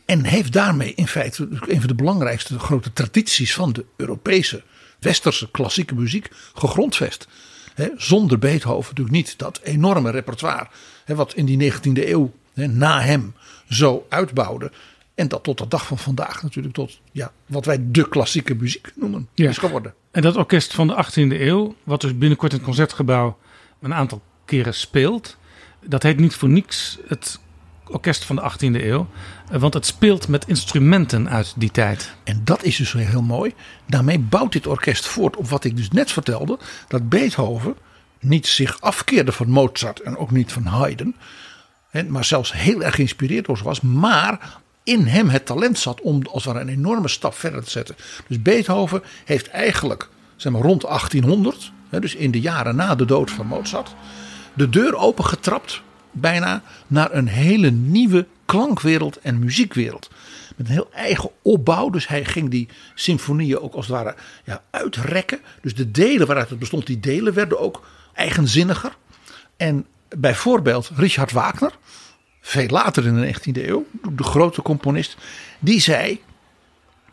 [0.06, 4.62] En heeft daarmee in feite een van de belangrijkste grote tradities van de Europese,
[4.98, 7.28] westerse klassieke muziek gegrondvest.
[7.74, 10.68] He, zonder Beethoven natuurlijk niet dat enorme repertoire.
[11.04, 13.34] He, wat in die 19e eeuw he, na hem
[13.68, 14.72] zo uitbouwde.
[15.14, 18.92] En dat tot de dag van vandaag natuurlijk tot ja, wat wij de klassieke muziek
[18.94, 19.48] noemen ja.
[19.48, 19.94] is geworden.
[20.10, 23.38] En dat orkest van de 18e eeuw, wat dus binnenkort in het concertgebouw
[23.80, 25.36] een aantal keren speelt.
[25.84, 27.38] Dat heet niet voor niks het
[27.90, 29.06] orkest van de 18e eeuw.
[29.50, 32.14] Eh, want het speelt met instrumenten uit die tijd.
[32.24, 33.54] En dat is dus heel mooi.
[33.86, 36.58] Daarmee bouwt dit orkest voort op wat ik dus net vertelde.
[36.88, 37.76] Dat Beethoven
[38.20, 41.14] niet zich afkeerde van Mozart en ook niet van Haydn.
[42.08, 43.80] Maar zelfs heel erg geïnspireerd door was.
[43.80, 47.70] Maar in hem het talent zat om als het ware een enorme stap verder te
[47.70, 47.96] zetten.
[48.28, 53.30] Dus Beethoven heeft eigenlijk zeg maar, rond 1800, dus in de jaren na de dood
[53.30, 53.94] van Mozart,
[54.54, 55.82] de deur opengetrapt
[56.20, 60.10] bijna naar een hele nieuwe klankwereld en muziekwereld.
[60.56, 61.90] Met een heel eigen opbouw.
[61.90, 65.40] Dus hij ging die symfonieën ook als het ware ja, uitrekken.
[65.62, 68.96] Dus de delen waaruit het bestond, die delen werden ook eigenzinniger.
[69.56, 71.72] En bijvoorbeeld Richard Wagner,
[72.40, 75.16] veel later in de 19e eeuw, de grote componist,
[75.58, 76.20] die zei: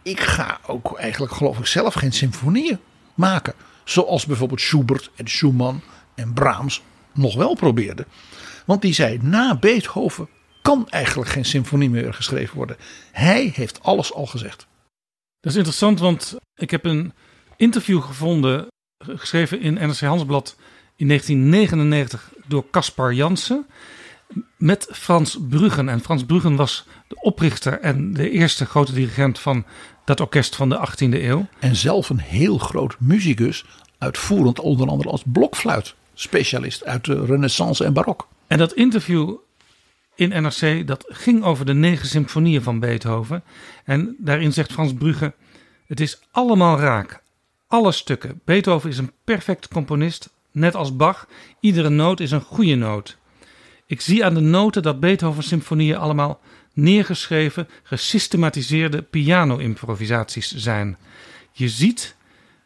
[0.01, 2.79] Ik ga ook eigenlijk, geloof ik, zelf geen symfonieën
[3.13, 3.53] maken.
[3.83, 5.81] Zoals bijvoorbeeld Schubert en Schumann
[6.15, 6.81] en Brahms
[7.13, 8.05] nog wel probeerden.
[8.65, 10.29] Want die zei: Na Beethoven
[10.61, 12.77] kan eigenlijk geen symfonie meer geschreven worden.
[13.11, 14.67] Hij heeft alles al gezegd.
[15.39, 17.13] Dat is interessant, want ik heb een
[17.57, 20.55] interview gevonden, geschreven in NRC Handelsblad
[20.95, 23.65] in 1999 door Caspar Jansen
[24.57, 25.89] met Frans Bruggen.
[25.89, 29.65] En Frans Bruggen was de oprichter en de eerste grote dirigent van
[30.05, 31.47] dat orkest van de 18e eeuw.
[31.59, 33.65] En zelf een heel groot muzikus,
[33.97, 38.27] uitvoerend onder andere als blokfluit specialist uit de Renaissance en Barok.
[38.53, 39.35] En dat interview
[40.15, 43.43] in NRC, dat ging over de negen symfonieën van Beethoven.
[43.83, 45.33] En daarin zegt Frans Brugge,
[45.87, 47.23] het is allemaal raak.
[47.67, 48.41] Alle stukken.
[48.45, 51.27] Beethoven is een perfect componist, net als Bach.
[51.59, 53.17] Iedere noot is een goede noot.
[53.85, 56.39] Ik zie aan de noten dat Beethoven symfonieën allemaal
[56.73, 60.97] neergeschreven, gesystematiseerde piano-improvisaties zijn.
[61.51, 62.15] Je ziet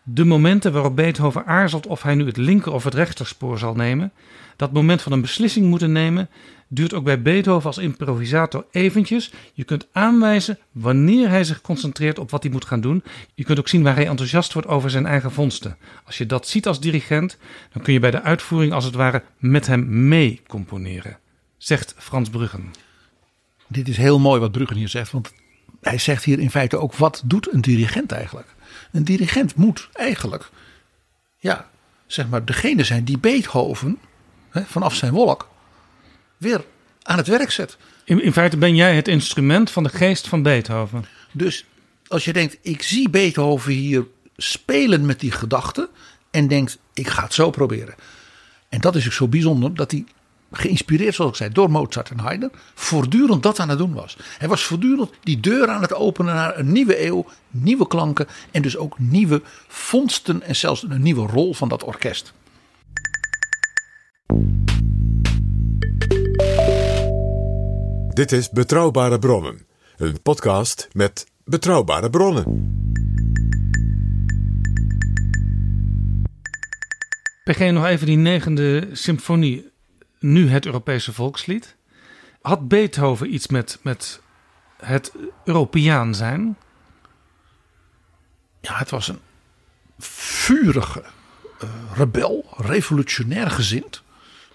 [0.09, 4.11] de momenten waarop Beethoven aarzelt of hij nu het linker of het rechterspoor zal nemen.
[4.55, 6.29] Dat moment van een beslissing moeten nemen
[6.67, 9.31] duurt ook bij Beethoven als improvisator eventjes.
[9.53, 13.03] Je kunt aanwijzen wanneer hij zich concentreert op wat hij moet gaan doen.
[13.33, 15.77] Je kunt ook zien waar hij enthousiast wordt over zijn eigen vondsten.
[16.05, 17.37] Als je dat ziet als dirigent,
[17.73, 21.17] dan kun je bij de uitvoering als het ware met hem mee componeren,
[21.57, 22.73] zegt Frans Bruggen.
[23.67, 25.33] Dit is heel mooi wat Bruggen hier zegt, want
[25.81, 28.55] hij zegt hier in feite ook wat doet een dirigent eigenlijk?
[28.97, 30.49] Een dirigent moet eigenlijk,
[31.38, 31.69] ja,
[32.07, 33.99] zeg maar, degene zijn die Beethoven
[34.49, 35.49] hè, vanaf zijn wolk
[36.38, 36.65] weer
[37.01, 37.77] aan het werk zet.
[38.03, 41.05] In, in feite ben jij het instrument van de geest van Beethoven.
[41.31, 41.65] Dus
[42.07, 44.05] als je denkt, ik zie Beethoven hier
[44.38, 45.89] spelen met die gedachten
[46.31, 47.95] en denkt, ik ga het zo proberen.
[48.69, 50.05] En dat is ook zo bijzonder dat hij
[50.51, 54.17] geïnspireerd zoals ik zei door Mozart en Haydn, voortdurend dat aan het doen was.
[54.38, 58.62] Hij was voortdurend die deur aan het openen naar een nieuwe eeuw, nieuwe klanken en
[58.62, 62.33] dus ook nieuwe vondsten en zelfs een nieuwe rol van dat orkest.
[68.13, 69.60] Dit is Betrouwbare Bronnen,
[69.97, 72.75] een podcast met betrouwbare bronnen.
[77.43, 79.75] PG, nog even die negende symfonie
[80.19, 81.75] nu het Europese volkslied.
[82.41, 84.21] Had Beethoven iets met, met
[84.77, 85.12] het
[85.43, 86.58] Europeaan zijn?
[88.62, 89.19] Ja, het was een
[89.99, 91.03] vurige
[91.63, 94.03] uh, rebel, revolutionair gezind.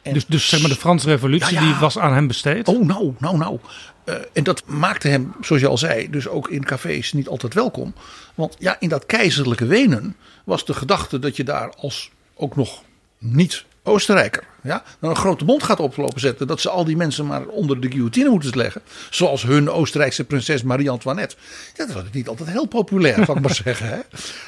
[0.03, 2.68] En dus, dus zeg maar de Franse revolutie die was aan hem besteed?
[2.68, 3.59] Oh, nou, nou, nou.
[4.05, 7.55] Uh, en dat maakte hem, zoals je al zei, dus ook in cafés niet altijd
[7.55, 7.94] welkom.
[8.35, 12.83] Want ja, in dat keizerlijke Wenen was de gedachte dat je daar als ook nog
[13.18, 14.44] niet Oostenrijker.
[14.62, 16.46] Ja, dan een grote mond gaat oplopen zetten.
[16.46, 18.83] Dat ze al die mensen maar onder de guillotine moeten leggen.
[19.11, 21.37] Zoals hun Oostenrijkse prinses Marie-Antoinette.
[21.77, 23.88] Dat was niet altijd heel populair, zal ik maar zeggen.
[23.88, 23.98] Hè?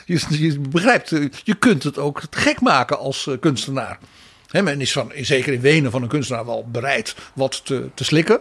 [0.07, 3.98] Je, je, begrijpt, eh, je kunt het ook gek maken als uh, kunstenaar.
[4.48, 8.05] He, men is van, zeker in Wenen van een kunstenaar wel bereid wat te, te
[8.05, 8.40] slikken.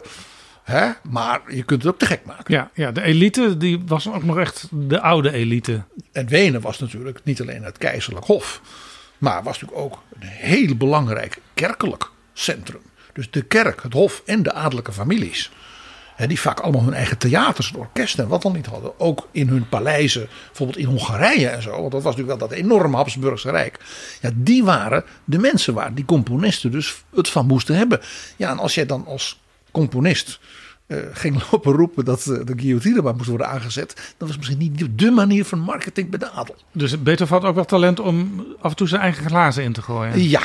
[0.64, 0.90] Hè?
[1.10, 2.54] Maar je kunt het ook te gek maken.
[2.54, 5.84] Ja, ja, de elite die was ook nog echt de oude elite.
[6.12, 8.62] En Wenen was natuurlijk niet alleen het keizerlijk hof.
[9.24, 12.82] Maar was natuurlijk ook een heel belangrijk kerkelijk centrum.
[13.14, 15.52] Dus de kerk, het hof en de adellijke families.
[16.28, 19.00] Die vaak allemaal hun eigen theaters en orkesten en wat dan niet hadden.
[19.00, 21.70] Ook in hun paleizen, bijvoorbeeld in Hongarije en zo.
[21.70, 23.80] Want dat was natuurlijk wel dat enorme Habsburgse Rijk.
[24.22, 28.02] Ja, die waren de mensen waar die componisten dus het van moesten hebben.
[28.36, 30.40] Ja, en als jij dan als componist
[30.94, 34.14] uh, ging lopen roepen dat uh, de guillotine maar moest worden aangezet.
[34.18, 36.56] Dat was misschien niet de manier van marketing bij de adel.
[36.72, 39.82] Dus Beethoven had ook wel talent om af en toe zijn eigen glazen in te
[39.82, 40.30] gooien.
[40.30, 40.42] Ja,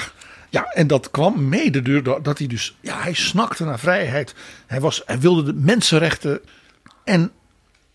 [0.51, 4.35] ja, en dat kwam mede doordat hij dus, ja, hij snakte naar vrijheid.
[4.67, 6.41] Hij, was, hij wilde de mensenrechten
[7.05, 7.31] en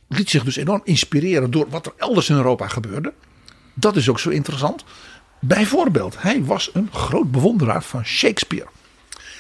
[0.07, 3.13] liet zich dus enorm inspireren door wat er elders in Europa gebeurde.
[3.73, 4.83] Dat is ook zo interessant.
[5.39, 8.67] Bijvoorbeeld, hij was een groot bewonderaar van Shakespeare.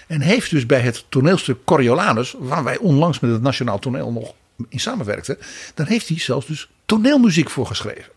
[0.07, 4.33] En heeft dus bij het toneelstuk Coriolanus, waar wij onlangs met het Nationaal Toneel nog
[4.69, 5.37] in samenwerkten,
[5.73, 8.11] dan heeft hij zelfs dus toneelmuziek voor geschreven.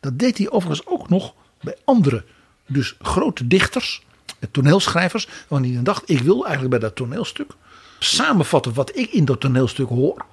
[0.00, 2.24] Dat deed hij overigens ook nog bij andere,
[2.66, 4.02] dus grote dichters,
[4.50, 7.52] toneelschrijvers, wanneer hij dacht, ik wil eigenlijk bij dat toneelstuk
[7.98, 10.24] samenvatten wat ik in dat toneelstuk hoor,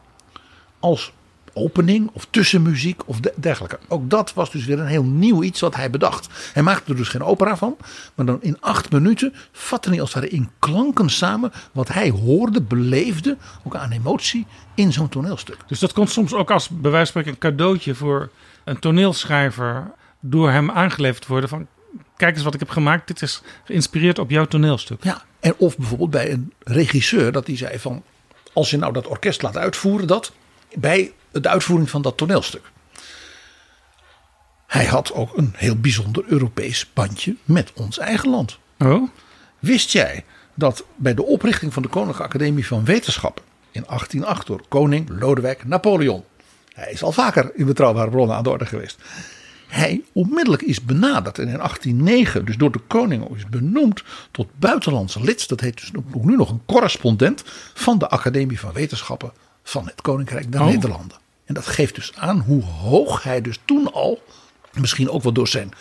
[0.79, 1.11] als
[1.53, 3.79] opening of tussenmuziek of dergelijke.
[3.87, 6.27] Ook dat was dus weer een heel nieuw iets wat hij bedacht.
[6.53, 7.77] Hij maakte er dus geen opera van,
[8.15, 12.09] maar dan in acht minuten vatte hij als het ware in klanken samen wat hij
[12.09, 15.57] hoorde, beleefde, ook aan emotie in zo'n toneelstuk.
[15.67, 18.29] Dus dat kon soms ook als bij wijze van spreken een cadeautje voor
[18.63, 21.67] een toneelschrijver door hem aangeleverd worden van
[22.17, 25.03] kijk eens wat ik heb gemaakt, dit is geïnspireerd op jouw toneelstuk.
[25.03, 28.03] Ja, en of bijvoorbeeld bij een regisseur dat hij zei van
[28.53, 30.31] als je nou dat orkest laat uitvoeren dat
[30.73, 32.71] bij de uitvoering van dat toneelstuk.
[34.67, 38.59] Hij had ook een heel bijzonder Europees bandje met ons eigen land.
[38.79, 39.09] Oh?
[39.59, 44.61] Wist jij dat bij de oprichting van de Koninklijke Academie van Wetenschappen in 1808 door
[44.67, 46.23] koning Lodewijk Napoleon.
[46.73, 48.97] Hij is al vaker in betrouwbare bronnen aan de orde geweest.
[49.67, 55.21] Hij onmiddellijk is benaderd en in 1809 dus door de koning is benoemd tot buitenlandse
[55.21, 55.49] lid.
[55.49, 55.91] Dat heet dus
[56.21, 59.31] nu nog een correspondent van de Academie van Wetenschappen
[59.63, 60.67] van het Koninkrijk der oh.
[60.67, 61.17] Nederlanden.
[61.51, 64.23] En dat geeft dus aan hoe hoog hij dus toen al,
[64.73, 65.71] misschien ook wel door zijn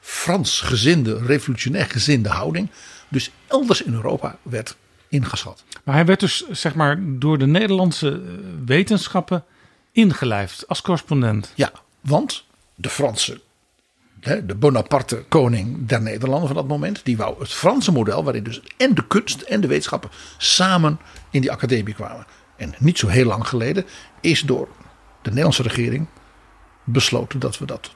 [0.00, 2.70] Frans gezinde, revolutionair gezinde houding,
[3.08, 4.76] dus elders in Europa werd
[5.08, 5.64] ingeschat.
[5.84, 8.20] Maar hij werd dus zeg maar door de Nederlandse eh,
[8.64, 9.44] wetenschappen
[9.92, 11.52] ingelijfd als correspondent.
[11.54, 13.40] Ja, want de Franse,
[14.20, 18.62] de Bonaparte koning der Nederlanden van dat moment, die wou het Franse model, waarin dus
[18.76, 20.98] en de kunst en de wetenschappen samen
[21.30, 22.26] in die academie kwamen.
[22.56, 23.84] En niet zo heel lang geleden
[24.20, 24.68] is door
[25.24, 26.06] de Nederlandse regering
[26.84, 27.94] besloten dat we dat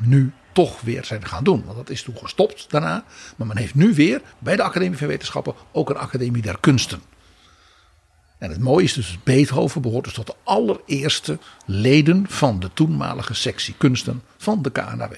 [0.00, 1.64] nu toch weer zijn gaan doen.
[1.64, 3.04] Want dat is toen gestopt daarna.
[3.36, 7.02] Maar men heeft nu weer bij de Academie van Wetenschappen ook een Academie der Kunsten.
[8.38, 13.34] En het mooie is dus, Beethoven behoort dus tot de allereerste leden van de toenmalige
[13.34, 15.14] sectie kunsten van de KNAW.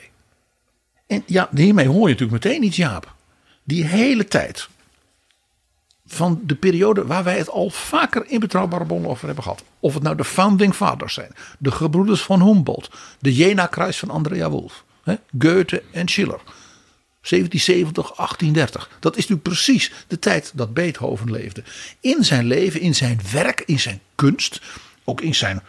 [1.07, 3.15] En ja, hiermee hoor je natuurlijk meteen iets, Jaap.
[3.65, 4.69] Die hele tijd
[6.13, 9.65] van de periode waar wij het al vaker in betrouwbare bronnen over hebben gehad.
[9.81, 14.51] Of het nou de Founding Fathers zijn, de gebroeders van Humboldt, de Jena-kruis van Andrea
[14.51, 16.41] Wolf, hè, Goethe en Schiller.
[17.21, 18.91] 1770, 1830.
[19.01, 21.63] Dat is nu precies de tijd dat Beethoven leefde.
[22.01, 24.61] In zijn leven, in zijn werk, in zijn kunst,
[25.05, 25.63] ook in zijn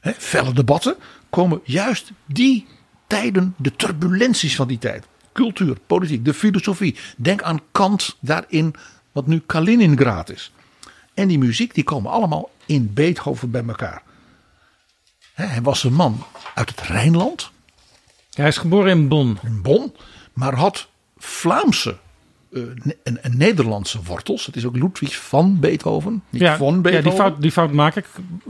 [0.00, 0.96] hè, felle debatten,
[1.30, 2.66] komen juist die
[3.06, 5.06] tijden, de turbulenties van die tijd.
[5.32, 6.96] Cultuur, politiek, de filosofie.
[7.16, 8.74] Denk aan Kant daarin
[9.16, 10.52] wat nu Kaliningrad is.
[11.14, 14.02] En die muziek die komen allemaal in Beethoven bij elkaar.
[15.34, 16.24] Hij was een man
[16.54, 17.50] uit het Rijnland.
[18.30, 19.38] Hij is geboren in Bonn.
[19.42, 19.94] In Bonn,
[20.32, 21.96] maar had Vlaamse
[22.52, 22.62] eh,
[23.02, 24.46] een Nederlandse wortels.
[24.46, 27.10] Het is ook Ludwig van Beethoven, niet Ja, von ja Beethoven.
[27.10, 28.06] die, fout, die fout maak ik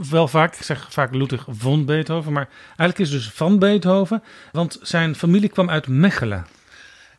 [0.09, 0.55] wel vaak.
[0.55, 2.33] Ik zeg vaak Ludwig von Beethoven.
[2.33, 4.23] Maar eigenlijk is het dus van Beethoven.
[4.51, 6.45] Want zijn familie kwam uit Mechelen.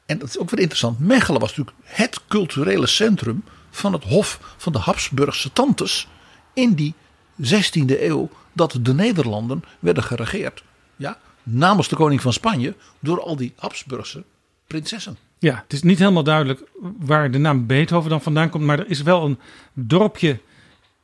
[0.09, 0.99] En dat is ook weer interessant.
[0.99, 6.09] Mechelen was natuurlijk het culturele centrum van het hof van de Habsburgse tantes
[6.55, 6.95] in die
[7.43, 10.63] 16e eeuw dat de Nederlanden werden geregeerd.
[10.97, 14.25] Ja, namens de koning van Spanje door al die Habsburgse
[14.67, 15.19] prinsessen.
[15.39, 16.63] Ja, het is niet helemaal duidelijk
[16.99, 18.65] waar de naam Beethoven dan vandaan komt.
[18.65, 19.39] Maar er is wel een
[19.73, 20.41] dorpje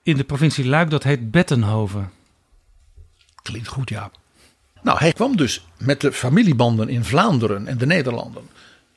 [0.02, 2.10] in de provincie Luik dat heet Bettenhoven.
[3.42, 4.10] Klinkt goed, ja.
[4.82, 8.48] Nou, hij kwam dus met de familiebanden in Vlaanderen en de Nederlanden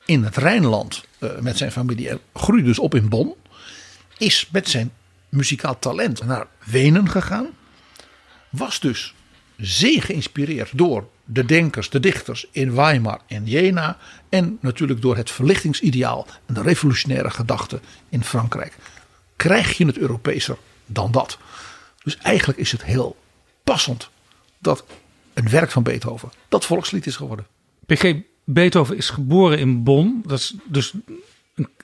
[0.07, 3.35] in het Rijnland eh, met zijn familie en groeide dus op in Bonn.
[4.17, 4.91] Is met zijn
[5.29, 7.47] muzikaal talent naar Wenen gegaan.
[8.49, 9.13] Was dus
[9.57, 13.97] zeer geïnspireerd door de denkers, de dichters in Weimar en Jena.
[14.29, 18.77] En natuurlijk door het verlichtingsideaal en de revolutionaire gedachte in Frankrijk.
[19.35, 21.37] Krijg je het Europeeser dan dat?
[22.03, 23.17] Dus eigenlijk is het heel
[23.63, 24.09] passend
[24.59, 24.85] dat
[25.33, 27.47] een werk van Beethoven dat volkslied is geworden.
[27.85, 28.13] P.G.
[28.49, 30.23] Beethoven is geboren in Bonn.
[30.25, 30.93] Dat is dus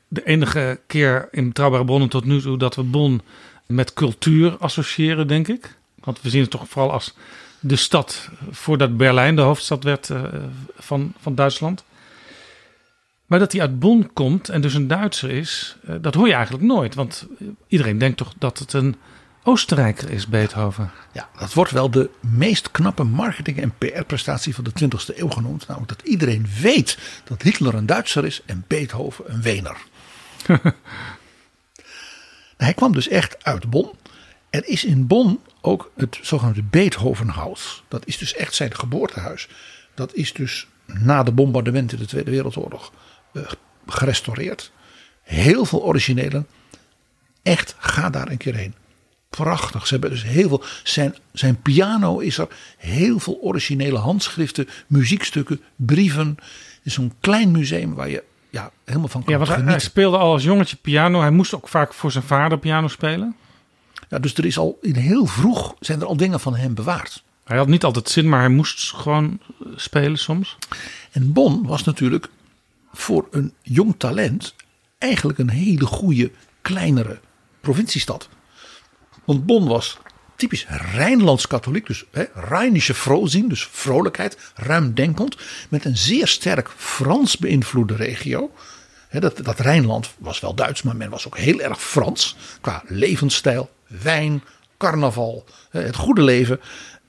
[0.07, 3.21] de enige keer in betrouwbare bronnen tot nu toe dat we Bonn
[3.67, 5.77] met cultuur associëren, denk ik.
[6.03, 7.13] Want we zien het toch vooral als
[7.59, 10.23] de stad voordat Berlijn de hoofdstad werd eh,
[10.75, 11.83] van, van Duitsland.
[13.25, 16.33] Maar dat hij uit Bonn komt en dus een Duitser is, eh, dat hoor je
[16.33, 16.95] eigenlijk nooit.
[16.95, 17.27] Want
[17.67, 18.95] iedereen denkt toch dat het een
[19.43, 20.91] Oostenrijker is, Beethoven.
[21.11, 25.67] Ja, dat wordt wel de meest knappe marketing- en PR-prestatie van de 20e eeuw genoemd.
[25.67, 29.77] Namelijk dat iedereen weet dat Hitler een Duitser is en Beethoven een Wener.
[32.57, 33.91] Hij kwam dus echt uit Bonn.
[34.49, 37.83] Er is in Bonn ook het zogenaamde Beethovenhuis.
[37.87, 39.47] Dat is dus echt zijn geboortehuis.
[39.95, 42.91] Dat is dus na de bombardementen in de Tweede Wereldoorlog
[43.33, 43.43] eh,
[43.87, 44.71] gerestaureerd.
[45.21, 46.47] Heel veel originelen.
[47.41, 48.75] Echt, ga daar een keer heen.
[49.37, 49.87] Prachtig.
[49.87, 50.63] Ze hebben dus heel veel.
[50.83, 52.47] Zijn, zijn piano is er.
[52.77, 56.27] Heel veel originele handschriften, muziekstukken, brieven.
[56.37, 59.67] Het is zo'n klein museum waar je ja, helemaal van kan Ja, want hij, hij
[59.67, 59.91] genieten.
[59.91, 61.19] speelde al als jongetje piano.
[61.19, 63.35] Hij moest ook vaak voor zijn vader piano spelen.
[64.09, 67.23] Ja, dus er is al in heel vroeg zijn er al dingen van hem bewaard.
[67.43, 69.39] Hij had niet altijd zin, maar hij moest gewoon
[69.75, 70.57] spelen soms.
[71.11, 72.29] En Bonn was natuurlijk
[72.93, 74.55] voor een jong talent
[74.97, 77.19] eigenlijk een hele goede kleinere
[77.61, 78.29] provinciestad.
[79.25, 79.97] Want Bonn was
[80.35, 85.37] typisch Rijnlands katholiek, dus hè, Rijnische Frozien, dus vrolijkheid, ruimdenkend,
[85.69, 88.51] met een zeer sterk Frans beïnvloede regio.
[89.11, 93.69] Dat, dat Rijnland was wel Duits, maar men was ook heel erg Frans qua levensstijl,
[93.87, 94.43] wijn,
[94.77, 96.59] carnaval, het goede leven.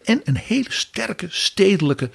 [0.02, 2.10] En een hele sterke stedelijke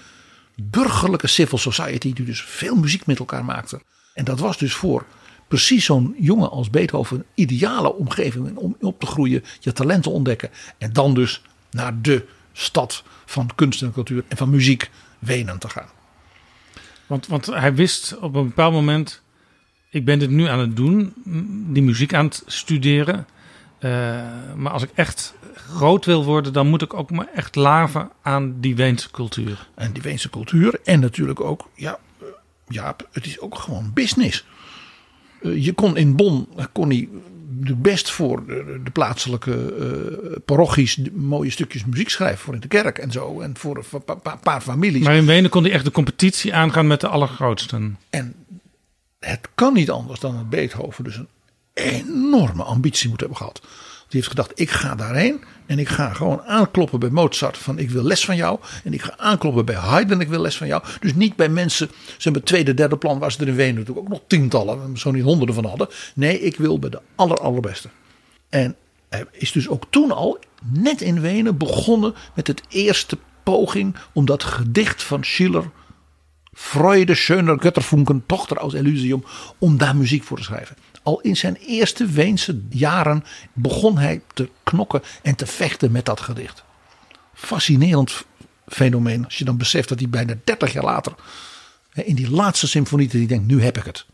[0.56, 3.82] burgerlijke civil society die dus veel muziek met elkaar maakte.
[4.14, 5.06] En dat was dus voor
[5.50, 10.10] precies zo'n jongen als Beethoven een ideale omgeving om op te groeien, je talent te
[10.10, 15.60] ontdekken en dan dus naar de stad van kunst en cultuur en van muziek Wenen
[15.60, 15.90] te gaan.
[17.08, 19.22] Want, want hij wist op een bepaald moment...
[19.90, 21.14] ik ben dit nu aan het doen,
[21.74, 23.28] die muziek aan het studeren.
[23.80, 23.92] Eh,
[24.56, 26.54] maar als ik echt groot wil worden...
[26.54, 29.68] dan moet ik ook me echt laven aan die Weense cultuur.
[29.76, 32.26] En die Weense cultuur en natuurlijk ook, ja, eh,
[32.68, 34.46] Jaap, het is ook gewoon business.
[35.42, 37.08] Eh, Je kon in Bonn, kon hij
[37.62, 42.68] de best voor de, de plaatselijke eh, parochies mooie stukjes muziek schrijven voor in de
[42.68, 43.40] kerk en zo.
[43.42, 45.04] En voor een pa- pa- paar families.
[45.04, 47.98] Maar in Wenen kon hij echt de competitie aangaan met de allergrootsten.
[48.10, 48.34] En
[49.20, 51.28] het kan niet anders dan dat Beethoven dus een
[51.74, 53.62] enorme ambitie moet hebben gehad.
[54.10, 57.90] Die heeft gedacht, ik ga daarheen en ik ga gewoon aankloppen bij Mozart van ik
[57.90, 58.60] wil les van jou.
[58.84, 60.84] En ik ga aankloppen bij Haydn, ik wil les van jou.
[61.00, 64.12] Dus niet bij mensen, hebben het tweede, derde plan, ze er in Wenen natuurlijk ook
[64.12, 65.88] nog tientallen, zo niet honderden van hadden.
[66.16, 67.90] Nee, ik wil bij de aller, allerbeste.
[68.50, 68.76] En
[69.10, 70.40] hij is dus ook toen al,
[70.74, 75.72] net in Wenen, begonnen met het eerste poging om dat gedicht van Schiller
[76.54, 79.24] Freude, schöner Götterfunken, Tochter aus Elysium,
[79.58, 80.76] om daar muziek voor te schrijven.
[81.04, 83.24] Al in zijn eerste Weense jaren
[83.54, 86.64] begon hij te knokken en te vechten met dat gedicht.
[87.34, 88.26] Fascinerend
[88.68, 91.14] fenomeen als je dan beseft dat hij bijna 30 jaar later
[91.94, 94.06] in die laatste symfonie die denkt, nu heb ik het.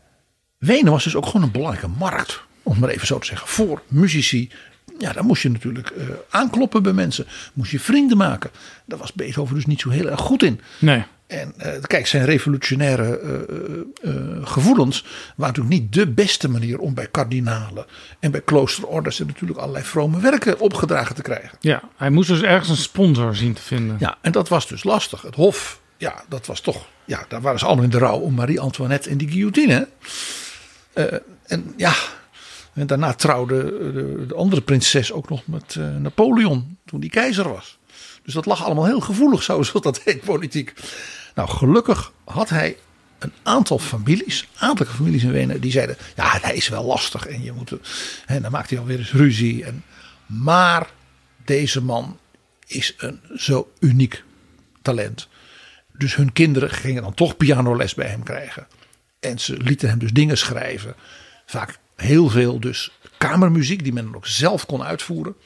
[0.58, 3.82] Wenen was dus ook gewoon een belangrijke markt, om maar even zo te zeggen, voor
[3.88, 4.50] muzici.
[4.98, 8.50] Ja, daar moest je natuurlijk eh, aankloppen bij mensen, moest je vrienden maken.
[8.84, 10.60] Daar was Beethoven dus niet zo heel erg goed in.
[10.78, 11.04] Nee.
[11.26, 15.04] En eh, kijk, zijn revolutionaire eh, eh, gevoelens
[15.36, 17.86] waren natuurlijk niet de beste manier om bij kardinalen
[18.18, 21.58] en bij kloosterorders en natuurlijk allerlei vrome werken opgedragen te krijgen.
[21.60, 23.96] Ja, hij moest dus ergens een sponsor zien te vinden.
[23.98, 25.22] Ja, en dat was dus lastig.
[25.22, 28.34] Het Hof, ja, dat was toch, ja, daar waren ze allemaal in de rouw om
[28.34, 29.88] Marie-Antoinette en die guillotine.
[31.46, 31.94] En ja,
[32.72, 33.62] en daarna trouwde
[33.92, 37.78] de, de andere prinses ook nog met Napoleon toen die keizer was.
[38.22, 40.74] Dus dat lag allemaal heel gevoelig, zoals dat heet, politiek.
[41.36, 42.76] Nou, gelukkig had hij
[43.18, 47.42] een aantal families, aantal families in Wenen, die zeiden: ja, hij is wel lastig en
[47.42, 47.72] je moet.
[48.26, 49.64] En dan maakt hij alweer eens ruzie.
[49.64, 49.84] En,
[50.26, 50.90] maar
[51.44, 52.18] deze man
[52.66, 54.24] is een zo uniek
[54.82, 55.28] talent.
[55.92, 58.66] Dus hun kinderen gingen dan toch pianoles bij hem krijgen.
[59.20, 60.94] En ze lieten hem dus dingen schrijven.
[61.46, 65.36] Vaak heel veel dus kamermuziek die men dan ook zelf kon uitvoeren.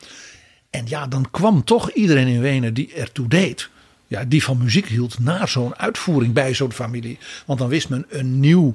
[0.70, 3.70] En ja, dan kwam toch iedereen in Wenen die ertoe deed.
[4.10, 7.18] Ja, die van muziek hield naar zo'n uitvoering bij zo'n familie.
[7.46, 8.74] Want dan wist men een nieuw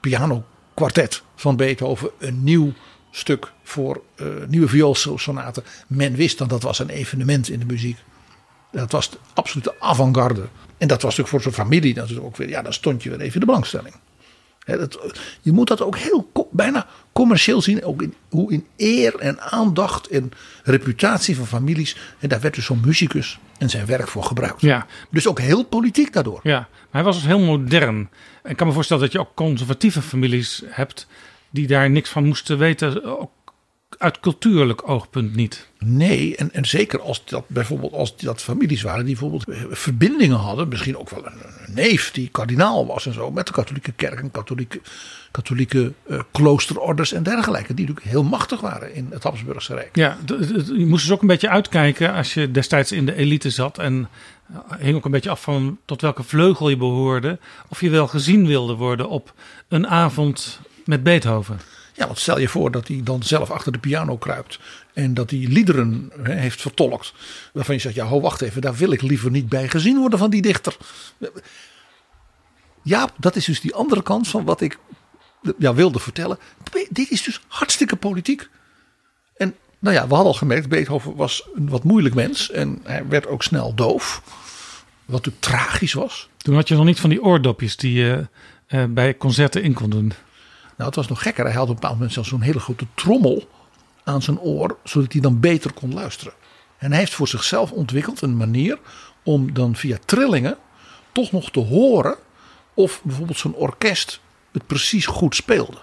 [0.00, 2.10] pianokwartet van Beethoven.
[2.18, 2.72] Een nieuw
[3.10, 5.62] stuk voor uh, nieuwe vioolsonaten.
[5.86, 7.98] Men wist dan dat was een evenement in de muziek.
[8.72, 10.48] Dat was de absolute avant-garde.
[10.78, 12.48] En dat was natuurlijk voor zijn familie natuurlijk ook weer.
[12.48, 13.94] Ja, dan stond je weer even de belangstelling.
[14.64, 14.98] Dat,
[15.40, 17.84] je moet dat ook heel bijna commercieel zien.
[17.84, 20.30] Ook in, hoe in eer en aandacht en
[20.62, 21.96] reputatie van families.
[22.18, 24.60] En daar werd dus zo'n muzikus en zijn werk voor gebruikt.
[24.60, 24.86] Ja.
[25.10, 26.40] Dus ook heel politiek daardoor.
[26.42, 28.08] Ja, maar hij was dus heel modern.
[28.42, 31.06] En ik kan me voorstellen dat je ook conservatieve families hebt.
[31.50, 33.04] die daar niks van moesten weten.
[33.18, 33.30] Ook
[33.98, 35.68] uit cultuurlijk oogpunt niet.
[35.78, 40.36] Nee, en, en zeker als dat bijvoorbeeld als dat families waren die bijvoorbeeld eh, verbindingen
[40.36, 44.20] hadden, misschien ook wel een, neef die kardinaal was en zo, met de katholieke kerk
[44.20, 44.80] en katholieke,
[45.30, 49.96] katholieke uh, kloosterorders en dergelijke, die natuurlijk heel machtig waren in het Habsburgse Rijk.
[49.96, 50.16] Ja,
[50.76, 54.08] je moest dus ook een beetje uitkijken als je destijds in de elite zat en
[54.48, 57.38] eh, hing ook een beetje af van tot welke vleugel je behoorde,
[57.68, 59.34] of je wel gezien wilde worden op
[59.68, 61.60] een avond met Beethoven.
[62.00, 64.58] Ja, want stel je voor dat hij dan zelf achter de piano kruipt.
[64.92, 67.12] En dat hij liederen he, heeft vertolkt.
[67.52, 70.18] Waarvan je zegt, ja ho wacht even, daar wil ik liever niet bij gezien worden
[70.18, 70.76] van die dichter.
[72.82, 74.78] Ja, dat is dus die andere kant van wat ik
[75.58, 76.38] ja, wilde vertellen.
[76.90, 78.48] Dit is dus hartstikke politiek.
[79.36, 82.50] En nou ja, we hadden al gemerkt, Beethoven was een wat moeilijk mens.
[82.50, 84.22] En hij werd ook snel doof.
[85.04, 86.28] Wat natuurlijk tragisch was.
[86.36, 88.28] Toen had je nog niet van die oordopjes die je
[88.68, 90.12] uh, bij concerten in kon doen.
[90.80, 91.44] Nou, het was nog gekker.
[91.44, 93.48] Hij had op een bepaald moment zelfs zo'n hele grote trommel
[94.04, 96.32] aan zijn oor, zodat hij dan beter kon luisteren.
[96.78, 98.78] En hij heeft voor zichzelf ontwikkeld een manier
[99.22, 100.58] om dan via trillingen
[101.12, 102.16] toch nog te horen
[102.74, 104.20] of bijvoorbeeld zijn orkest
[104.52, 105.78] het precies goed speelde.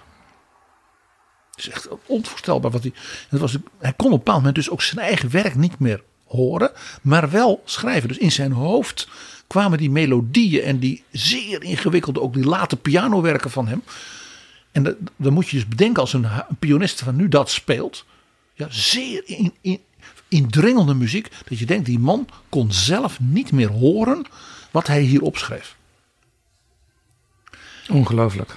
[1.50, 2.92] Het is echt onvoorstelbaar wat hij.
[3.28, 6.02] Het was, hij kon op een bepaald moment dus ook zijn eigen werk niet meer
[6.24, 6.70] horen,
[7.02, 8.08] maar wel schrijven.
[8.08, 9.08] Dus in zijn hoofd
[9.46, 13.82] kwamen die melodieën en die zeer ingewikkelde, ook die late pianowerken van hem
[14.84, 18.04] en dan moet je dus bedenken als een, een pianist van nu dat speelt.
[18.54, 19.80] Ja, zeer in, in,
[20.28, 21.30] indringende muziek.
[21.48, 24.24] Dat je denkt, die man kon zelf niet meer horen
[24.70, 25.76] wat hij hier opschreef.
[27.88, 28.56] Ongelooflijk.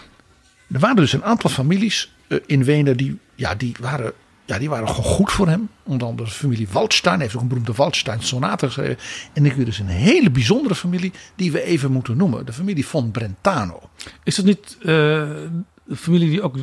[0.72, 4.14] Er waren dus een aantal families eh, in Wenen die, ja, die, waren,
[4.46, 5.70] ja, die waren gewoon goed voor hem.
[5.84, 7.20] Onder andere de familie Waldstein.
[7.20, 8.98] Heeft ook een beroemde Waldstein sonate geschreven.
[9.34, 12.46] En ik wil dus een hele bijzondere familie die we even moeten noemen.
[12.46, 13.90] De familie von Brentano.
[14.24, 15.30] Is dat niet uh,
[15.86, 16.56] de familie die ook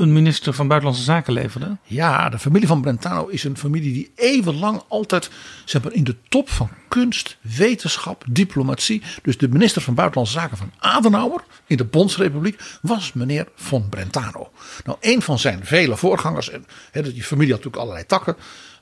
[0.00, 1.76] een minister van Buitenlandse Zaken leverde?
[1.82, 5.30] Ja, de familie van Brentano is een familie die eeuwenlang altijd
[5.64, 9.02] zeg in de top van kunst, wetenschap, diplomatie.
[9.22, 14.50] Dus de minister van Buitenlandse Zaken van Adenauer in de Bondsrepubliek was meneer von Brentano.
[14.84, 18.36] Nou, een van zijn vele voorgangers, en die familie had natuurlijk allerlei takken,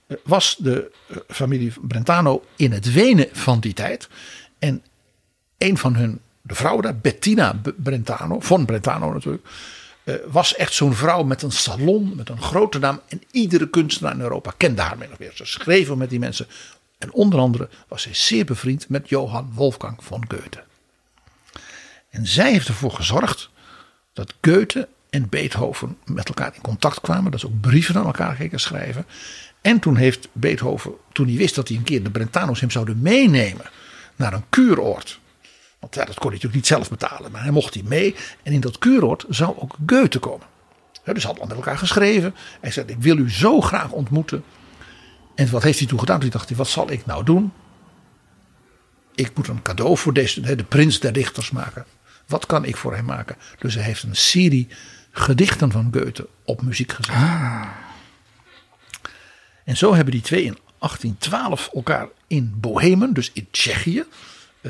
[0.07, 4.09] eh, was de eh, familie Brentano in het Wenen van die tijd.
[4.59, 4.83] En
[5.59, 9.47] een van hun, de vrouw daar, Bettina Brentano, von Brentano natuurlijk
[10.05, 13.01] eh, was echt zo'n vrouw met een salon, met een grote naam.
[13.09, 15.33] En iedere kunstenaar in Europa kende haar min of meer.
[15.35, 16.47] Ze schreven met die mensen.
[16.99, 20.65] En onder andere was zij zeer bevriend met Johann Wolfgang von Goethe.
[22.11, 23.51] En zij heeft ervoor gezorgd
[24.13, 27.31] dat Goethe en Beethoven met elkaar in contact kwamen.
[27.31, 29.07] Dat ze ook brieven aan elkaar gingen schrijven.
[29.61, 33.03] En toen heeft Beethoven, toen hij wist dat hij een keer de Brentano's hem zouden
[33.03, 33.67] meenemen
[34.17, 35.21] naar een kuuroord
[35.81, 37.31] want ja, dat kon hij natuurlijk niet zelf betalen.
[37.31, 38.15] Maar hij mocht hij mee.
[38.43, 40.47] En in dat kuuroord zou ook Goethe komen.
[41.05, 42.35] dus hadden met elkaar geschreven.
[42.61, 44.45] Hij zei, ik wil u zo graag ontmoeten.
[45.35, 46.21] En wat heeft hij toen gedaan?
[46.21, 47.53] Toen dacht hij, wat zal ik nou doen?
[49.15, 51.85] Ik moet een cadeau voor deze, de prins der dichters maken.
[52.27, 53.37] Wat kan ik voor hem maken?
[53.59, 54.69] Dus hij heeft een serie
[55.11, 57.15] gedichten van Goethe op muziek gezet.
[59.65, 64.05] En zo hebben die twee in 1812 elkaar in Bohemen, dus in Tsjechië,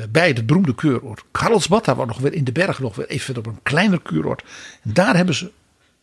[0.09, 1.85] bij het beroemde kuuroord Karlsbad.
[1.85, 4.43] Daar was nog weer in de bergen nog weer even op een kleiner kuuroord.
[4.83, 5.51] Daar hebben ze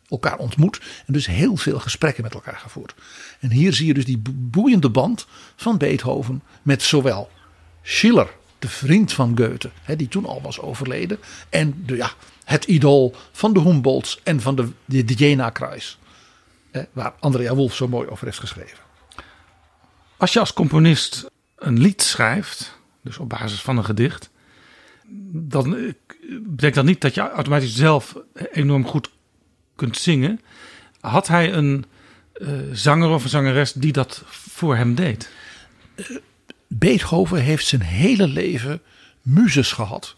[0.08, 2.94] elkaar ontmoet en dus heel veel gesprekken met elkaar gevoerd.
[3.40, 5.26] En hier zie je dus die boeiende band
[5.56, 7.30] van Beethoven met zowel
[7.82, 8.28] Schiller
[8.58, 11.18] de vriend van Goethe, hè, die toen al was overleden.
[11.48, 12.12] En de, ja,
[12.44, 15.98] het idool van de Humboldts en van de, de, de Jena-kruis.
[16.92, 18.78] Waar Andrea Wolf zo mooi over heeft geschreven.
[20.16, 21.26] Als je als componist
[21.56, 22.75] een lied schrijft,
[23.06, 24.30] dus op basis van een gedicht,
[25.32, 25.92] dan eh,
[26.40, 28.16] betekent dat niet dat je automatisch zelf
[28.52, 29.10] enorm goed
[29.76, 30.40] kunt zingen.
[31.00, 31.84] Had hij een
[32.38, 35.30] uh, zanger of een zangeres die dat voor hem deed?
[35.96, 36.16] Uh,
[36.66, 38.80] Beethoven heeft zijn hele leven
[39.22, 40.16] muzes gehad.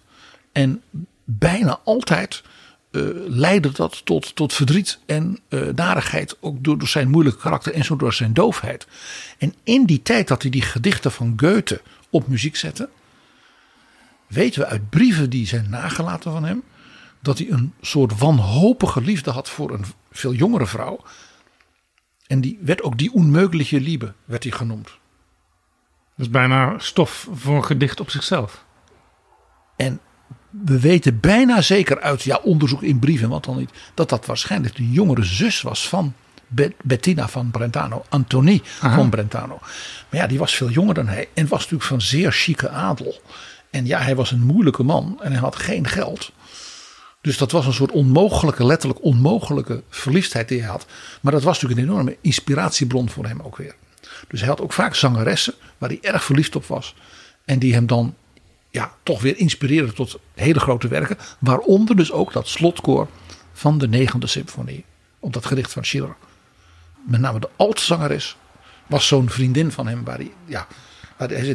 [0.52, 0.82] En
[1.24, 2.42] bijna altijd
[3.26, 6.36] leidde dat tot, tot verdriet en uh, narigheid.
[6.40, 8.86] Ook door, door zijn moeilijke karakter en zo door zijn doofheid.
[9.38, 11.80] En in die tijd dat hij die gedichten van Goethe
[12.10, 12.88] op muziek zette.
[14.26, 16.62] Weten we uit brieven die zijn nagelaten van hem.
[17.20, 21.00] Dat hij een soort wanhopige liefde had voor een veel jongere vrouw.
[22.26, 24.86] En die werd ook die onmogelijke liebe, werd hij genoemd.
[26.16, 28.64] Dat is bijna stof voor een gedicht op zichzelf.
[29.76, 30.00] En
[30.50, 34.76] we weten bijna zeker uit ja, onderzoek in brieven, wat dan niet, dat dat waarschijnlijk
[34.76, 36.14] de jongere zus was van
[36.82, 39.58] Bettina van Brentano, Antonie van Brentano.
[40.08, 43.20] Maar ja, die was veel jonger dan hij en was natuurlijk van zeer chique adel.
[43.70, 46.32] En ja, hij was een moeilijke man en hij had geen geld.
[47.20, 50.86] Dus dat was een soort onmogelijke, letterlijk onmogelijke verliefdheid die hij had.
[51.20, 53.74] Maar dat was natuurlijk een enorme inspiratiebron voor hem ook weer.
[54.28, 56.94] Dus hij had ook vaak zangeressen waar hij erg verliefd op was.
[57.44, 58.14] En die hem dan
[58.70, 61.16] ja, toch weer inspireerden tot hele grote werken.
[61.38, 63.08] Waaronder dus ook dat slotkoor
[63.52, 64.84] van de negende symfonie.
[65.18, 66.16] Op dat gedicht van Schiller.
[67.08, 68.36] Met name de altzangeres
[68.86, 70.04] was zo'n vriendin van hem.
[70.04, 70.66] Waar hij, ja,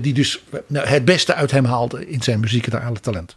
[0.01, 3.35] die dus nou, het beste uit hem haalde in zijn muzikale talent.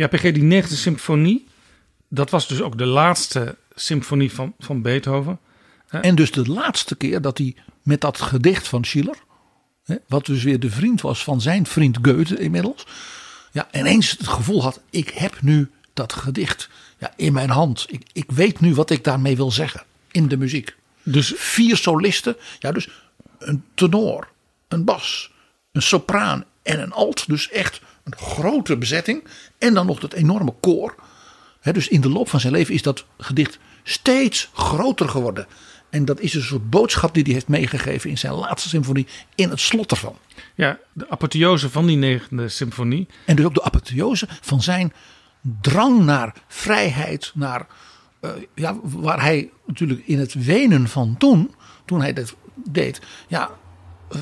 [0.00, 1.46] Ja, PG, die negende symfonie,
[2.08, 5.38] dat was dus ook de laatste symfonie van, van Beethoven.
[5.88, 9.16] En dus de laatste keer dat hij met dat gedicht van Schiller,
[10.06, 12.86] wat dus weer de vriend was van zijn vriend Goethe inmiddels,
[13.52, 17.86] ja, ineens het gevoel had: ik heb nu dat gedicht ja, in mijn hand.
[17.88, 20.76] Ik, ik weet nu wat ik daarmee wil zeggen in de muziek.
[21.02, 22.88] Dus vier solisten, ja, dus
[23.38, 24.28] een tenor,
[24.68, 25.32] een bas,
[25.72, 27.28] een sopraan en een alt.
[27.28, 29.24] Dus echt een grote bezetting.
[29.58, 30.94] En dan nog dat enorme koor.
[31.72, 35.46] dus in de loop van zijn leven is dat gedicht steeds groter geworden.
[35.90, 39.50] En dat is een soort boodschap die hij heeft meegegeven in zijn laatste symfonie, in
[39.50, 40.16] het slot ervan.
[40.54, 43.08] Ja, de apotheose van die negende symfonie.
[43.26, 44.92] En dus ook de apotheose van zijn
[45.60, 47.66] drang naar vrijheid, naar,
[48.20, 53.50] uh, ja, waar hij natuurlijk in het wenen van toen, toen hij dat deed, ja,
[54.12, 54.20] uh,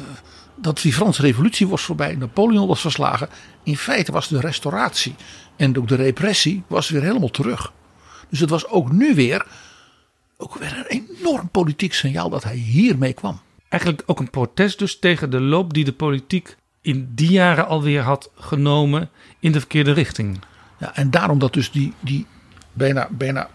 [0.61, 3.29] dat die Franse revolutie was voorbij, Napoleon was verslagen.
[3.63, 5.15] In feite was de restauratie
[5.57, 7.73] en ook de repressie was weer helemaal terug.
[8.29, 9.47] Dus het was ook nu weer,
[10.37, 13.41] ook weer een enorm politiek signaal dat hij hiermee kwam.
[13.69, 18.03] Eigenlijk ook een protest dus tegen de loop die de politiek in die jaren alweer
[18.03, 20.41] had genomen in de verkeerde richting.
[20.79, 22.27] Ja, en daarom dat dus die, die
[22.73, 23.51] bijna, bijna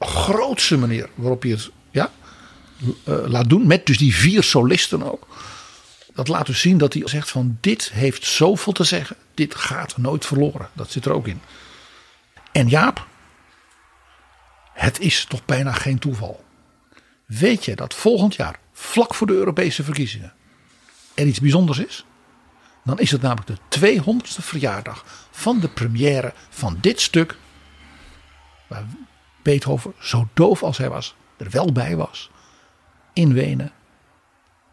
[0.00, 2.10] grootste manier waarop je het ja,
[2.78, 5.26] uh, laat doen, met dus die vier solisten ook
[6.16, 9.16] dat laat dus zien dat hij zegt van dit heeft zoveel te zeggen.
[9.34, 10.68] Dit gaat nooit verloren.
[10.72, 11.40] Dat zit er ook in.
[12.52, 13.06] En Jaap,
[14.72, 16.44] het is toch bijna geen toeval.
[17.26, 20.32] Weet je dat volgend jaar, vlak voor de Europese verkiezingen,
[21.14, 22.04] er iets bijzonders is?
[22.84, 27.36] Dan is het namelijk de 200ste verjaardag van de première van dit stuk.
[28.66, 28.84] Waar
[29.42, 32.30] Beethoven, zo doof als hij was, er wel bij was.
[33.12, 33.72] In Wenen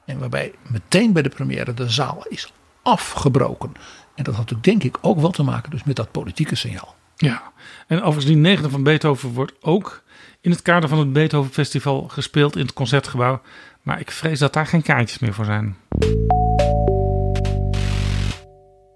[0.05, 3.71] en waarbij meteen bij de première de zaal is afgebroken.
[4.15, 6.95] En dat had natuurlijk denk ik ook wel te maken dus met dat politieke signaal.
[7.15, 7.51] Ja,
[7.87, 10.03] en overigens die negende van Beethoven wordt ook
[10.41, 13.41] in het kader van het Beethoven Festival gespeeld in het Concertgebouw.
[13.81, 15.75] Maar ik vrees dat daar geen kaartjes meer voor zijn.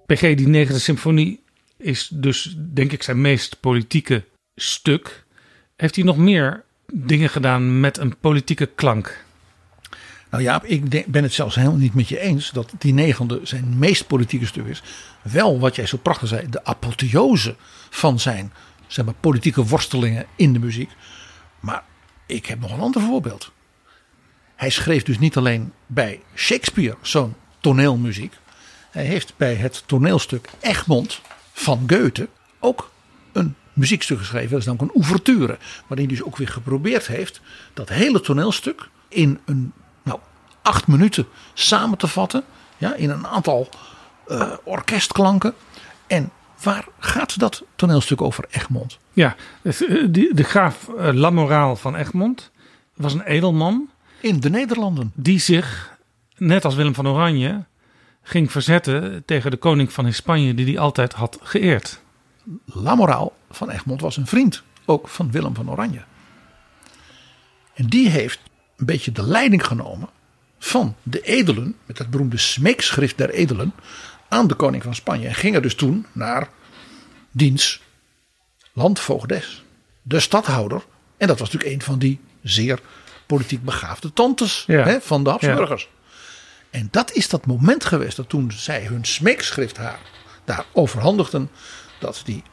[0.05, 1.43] PG, die negende symfonie,
[1.77, 4.23] is dus denk ik zijn meest politieke
[4.55, 5.25] stuk.
[5.75, 9.25] Heeft hij nog meer dingen gedaan met een politieke klank.
[10.29, 13.77] Nou ja, ik ben het zelfs helemaal niet met je eens dat die negende zijn
[13.77, 14.81] meest politieke stuk is.
[15.21, 17.55] Wel, wat jij zo prachtig zei, de apotheose
[17.89, 18.53] van zijn
[18.87, 20.89] zeg maar, politieke worstelingen in de muziek.
[21.59, 21.83] Maar
[22.25, 23.51] ik heb nog een ander voorbeeld.
[24.55, 28.33] Hij schreef dus niet alleen bij Shakespeare zo'n toneelmuziek.
[28.91, 31.21] Hij heeft bij het toneelstuk Egmont
[31.53, 32.27] van Goethe
[32.59, 32.91] ook
[33.31, 34.49] een muziekstuk geschreven.
[34.49, 35.57] Dat is namelijk een ouverture.
[35.87, 37.41] Waarin hij dus ook weer geprobeerd heeft
[37.73, 39.73] dat hele toneelstuk in een
[40.67, 42.43] acht minuten samen te vatten.
[42.77, 43.69] Ja, in een aantal
[44.27, 45.53] eh, orkestklanken.
[46.07, 46.31] En
[46.63, 48.97] waar gaat dat toneelstuk over Egmont?
[49.13, 49.73] Ja, eh,
[50.09, 52.51] die- de graaf eh, Lamoraal van Egmond
[52.95, 53.89] was een edelman
[54.21, 55.11] In de Nederlanden.
[55.15, 55.97] die zich,
[56.37, 57.65] net als Willem van Oranje,
[58.23, 62.01] ging verzetten tegen de koning van Spanje die hij altijd had geëerd.
[62.65, 66.01] Lamoraal van Egmond was een vriend, ook van Willem van Oranje.
[67.73, 68.39] En die heeft
[68.77, 70.09] een beetje de leiding genomen
[70.59, 73.73] van de edelen, met het beroemde smeekschrift der edelen,
[74.29, 75.27] aan de koning van Spanje.
[75.27, 76.49] En ging er dus toen naar
[77.31, 77.81] diens
[78.73, 79.63] landvoogdes,
[80.01, 80.83] de stadhouder.
[81.17, 82.79] En dat was natuurlijk een van die zeer
[83.25, 84.83] politiek begaafde tantes Ja.
[84.83, 85.89] hè, van de Habsburgers.
[86.69, 89.99] En dat is dat moment geweest dat toen zij hun smeekschrift haar
[90.45, 91.49] daar overhandigden.
[91.99, 92.43] Dat die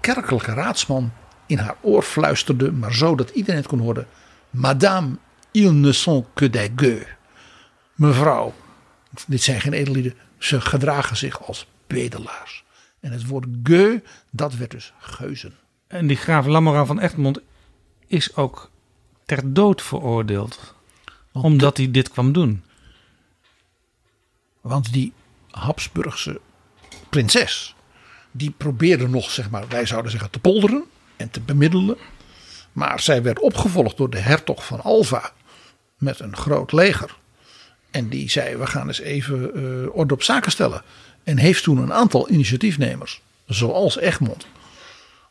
[0.00, 1.12] kerkelijke raadsman
[1.46, 4.06] in haar oor fluisterde, maar zo dat iedereen het kon horen.
[4.50, 5.16] Madame,
[5.58, 7.06] ils ne sont que des gueux.
[7.94, 8.54] Mevrouw,
[9.26, 12.64] dit zijn geen edellieden, ze gedragen zich als bedelaars.
[13.00, 15.54] En het woord gueux, dat werd dus geuzen.
[15.86, 17.40] En die graaf Lamoraal van Egmond
[18.06, 18.70] is ook
[19.26, 20.74] ter dood veroordeeld.
[21.32, 22.62] Omdat hij dit kwam doen.
[24.60, 25.12] Want die
[25.50, 26.40] Habsburgse
[27.08, 27.74] prinses,
[28.30, 30.84] die probeerde nog, zeg maar, wij zouden zeggen, te polderen
[31.16, 31.96] en te bemiddelen.
[32.72, 35.32] Maar zij werd opgevolgd door de hertog van Alva
[35.98, 37.16] met een groot leger.
[37.90, 40.82] En die zei, we gaan eens even eh, orde op zaken stellen.
[41.22, 44.46] En heeft toen een aantal initiatiefnemers, zoals Egmond,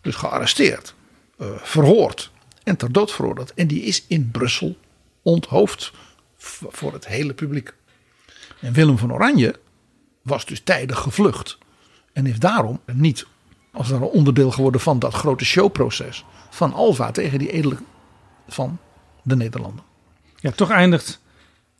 [0.01, 0.93] dus gearresteerd,
[1.37, 2.31] eh, verhoord
[2.63, 3.53] en ter dood veroordeeld.
[3.53, 4.77] En die is in Brussel
[5.21, 5.91] onthoofd
[6.67, 7.73] voor het hele publiek.
[8.59, 9.55] En Willem van Oranje
[10.21, 11.57] was dus tijdig gevlucht.
[12.13, 13.25] En is daarom niet
[13.71, 17.85] als een onderdeel geworden van dat grote showproces van Alva tegen die edelen
[18.47, 18.79] van
[19.23, 19.83] de Nederlanden.
[20.39, 21.19] Ja, toch eindigt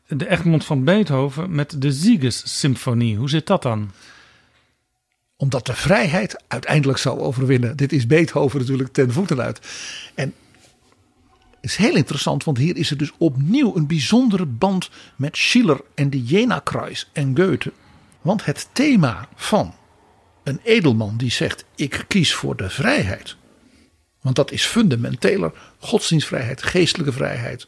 [0.08, 3.18] de Egmond van Beethoven met de Sieges-symfonie.
[3.18, 3.92] Hoe zit dat dan?
[5.36, 7.78] Omdat de vrijheid uiteindelijk zal overwinnen.
[7.78, 9.60] Dit is Beethoven natuurlijk ten voeten uit.
[10.16, 10.34] En
[11.62, 15.82] het is heel interessant, want hier is er dus opnieuw een bijzondere band met Schiller
[15.96, 17.72] en de Jena-Kreis en Goethe.
[18.22, 19.74] Want het thema van
[20.44, 23.36] een edelman die zegt: Ik kies voor de vrijheid.
[24.22, 27.68] Want dat is fundamenteler godsdienstvrijheid, geestelijke vrijheid.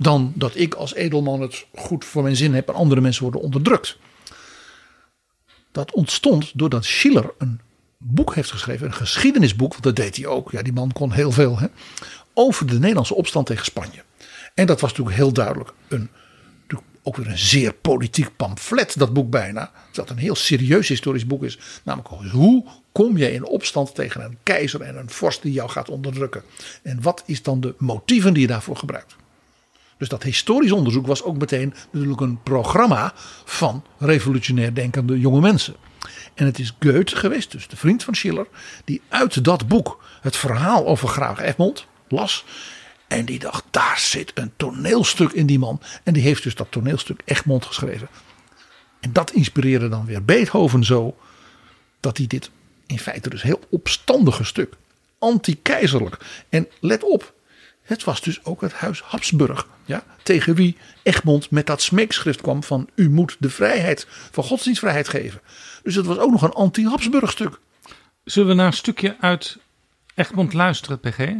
[0.00, 3.40] Dan dat ik als edelman het goed voor mijn zin heb en andere mensen worden
[3.40, 3.98] onderdrukt.
[5.72, 7.60] Dat ontstond doordat Schiller een
[7.98, 10.50] boek heeft geschreven, een geschiedenisboek, want dat deed hij ook.
[10.50, 11.66] Ja, die man kon heel veel, hè,
[12.34, 14.02] over de Nederlandse opstand tegen Spanje.
[14.54, 16.10] En dat was natuurlijk heel duidelijk een,
[17.02, 19.70] ook weer een zeer politiek pamflet, dat boek bijna.
[19.92, 21.58] Dat een heel serieus historisch boek is.
[21.82, 25.88] Namelijk, hoe kom je in opstand tegen een keizer en een vorst die jou gaat
[25.88, 26.42] onderdrukken?
[26.82, 29.16] En wat is dan de motieven die je daarvoor gebruikt?
[29.98, 33.12] Dus dat historisch onderzoek was ook meteen natuurlijk een programma
[33.44, 35.74] van revolutionair denkende jonge mensen.
[36.34, 38.46] En het is Goethe geweest, dus de vriend van Schiller,
[38.84, 42.44] die uit dat boek het verhaal over graaf Egmond las.
[43.08, 45.80] En die dacht, daar zit een toneelstuk in die man.
[46.02, 48.08] En die heeft dus dat toneelstuk Egmond geschreven.
[49.00, 51.16] En dat inspireerde dan weer Beethoven zo,
[52.00, 52.50] dat hij dit
[52.86, 54.74] in feite dus heel opstandige stuk,
[55.18, 56.18] anti-keizerlijk.
[56.48, 57.34] En let op,
[57.88, 59.66] het was dus ook het huis Habsburg.
[59.84, 65.08] Ja, tegen wie Egmond met dat smeekschrift kwam van u moet de vrijheid van godsdienstvrijheid
[65.08, 65.40] geven.
[65.82, 67.58] Dus het was ook nog een anti-Habsburg stuk.
[68.24, 69.58] Zullen we naar een stukje uit
[70.14, 71.32] Egmond luisteren, PG?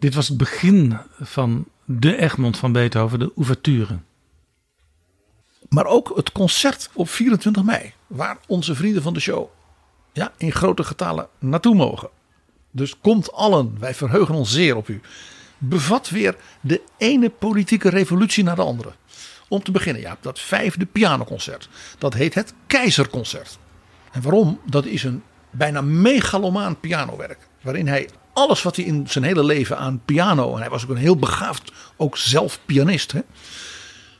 [0.00, 3.98] Dit was het begin van de Egmond van Beethoven, de ouverture.
[5.68, 9.48] Maar ook het concert op 24 mei, waar onze vrienden van de show
[10.12, 12.08] ja, in grote getalen naartoe mogen.
[12.70, 15.00] Dus komt allen, wij verheugen ons zeer op u.
[15.58, 18.92] Bevat weer de ene politieke revolutie naar de andere.
[19.48, 21.68] Om te beginnen, ja, dat vijfde pianoconcert.
[21.98, 23.58] Dat heet het Keizerconcert.
[24.12, 24.60] En waarom?
[24.64, 27.48] Dat is een bijna megalomaan pianowerk.
[27.60, 30.54] Waarin hij alles wat hij in zijn hele leven aan piano.
[30.54, 33.12] En hij was ook een heel begaafd, ook zelf pianist.
[33.12, 33.20] Hè,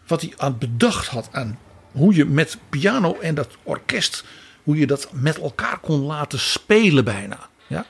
[0.07, 1.59] wat hij aan bedacht had aan
[1.93, 4.25] hoe je met piano en dat orkest.
[4.63, 7.39] Hoe je dat met elkaar kon laten spelen bijna.
[7.67, 7.87] Ja?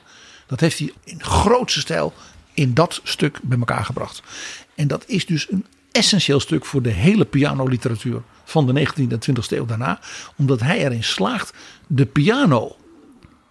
[0.47, 2.13] Dat heeft hij in grootste stijl
[2.53, 4.21] in dat stuk bij elkaar gebracht.
[4.75, 9.19] En dat is dus een essentieel stuk voor de hele pianoliteratuur van de 19e en
[9.29, 9.99] 20e eeuw daarna.
[10.35, 11.53] Omdat hij erin slaagt
[11.87, 12.75] de piano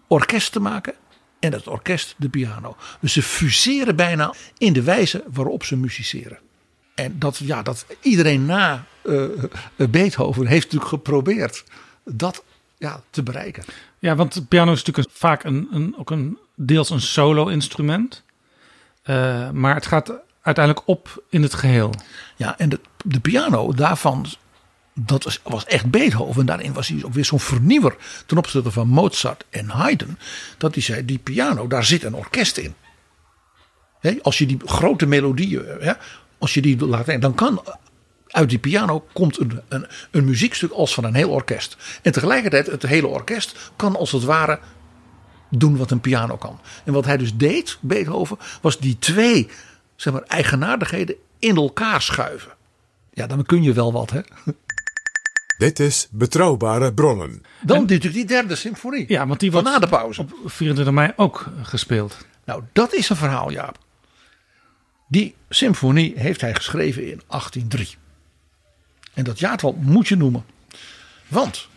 [0.07, 0.95] orkest te maken
[1.41, 2.77] en het orkest de piano.
[3.01, 6.39] Dus ze fuseren bijna in de wijze waarop ze musiceren.
[6.95, 9.29] En dat, ja, dat iedereen na uh,
[9.77, 11.65] Beethoven heeft natuurlijk geprobeerd
[12.05, 12.45] dat
[12.79, 13.65] ja, te bereiken.
[13.99, 18.23] Ja, want de piano is natuurlijk vaak een, een, ook een deels een solo-instrument.
[19.05, 20.13] Uh, maar het gaat
[20.43, 21.95] uiteindelijk op in het geheel.
[22.37, 24.27] Ja, en de, de piano daarvan,
[25.07, 26.47] dat was, was echt Beethoven.
[26.47, 27.97] Daarin was hij ook weer zo'n vernieuwer
[28.27, 30.19] ten opzichte van Mozart en Haydn.
[30.59, 32.75] Dat hij zei, die piano, daar zit een orkest in.
[34.23, 35.97] als je die grote melodieën,
[36.39, 37.63] als je die laat dan kan
[38.31, 41.77] uit die piano komt een, een, een muziekstuk als van een heel orkest.
[42.03, 44.59] En tegelijkertijd, het hele orkest kan als het ware
[45.51, 46.61] doen wat een piano kan.
[46.85, 49.51] En wat hij dus deed, Beethoven, was die twee
[49.97, 52.53] zeg maar, eigenaardigheden in elkaar schuiven.
[53.13, 54.21] Ja, dan kun je wel wat, hè?
[55.61, 57.43] Dit is Betrouwbare Bronnen.
[57.63, 59.05] Dan en, natuurlijk die derde symfonie.
[59.09, 60.21] Ja, want die wordt na de pauze.
[60.21, 62.17] op 24 mei ook gespeeld.
[62.45, 63.79] Nou, dat is een verhaal, Jaap.
[65.09, 67.97] Die symfonie heeft hij geschreven in 1803.
[69.15, 70.45] En dat jaartal moet je noemen.
[71.29, 71.69] Want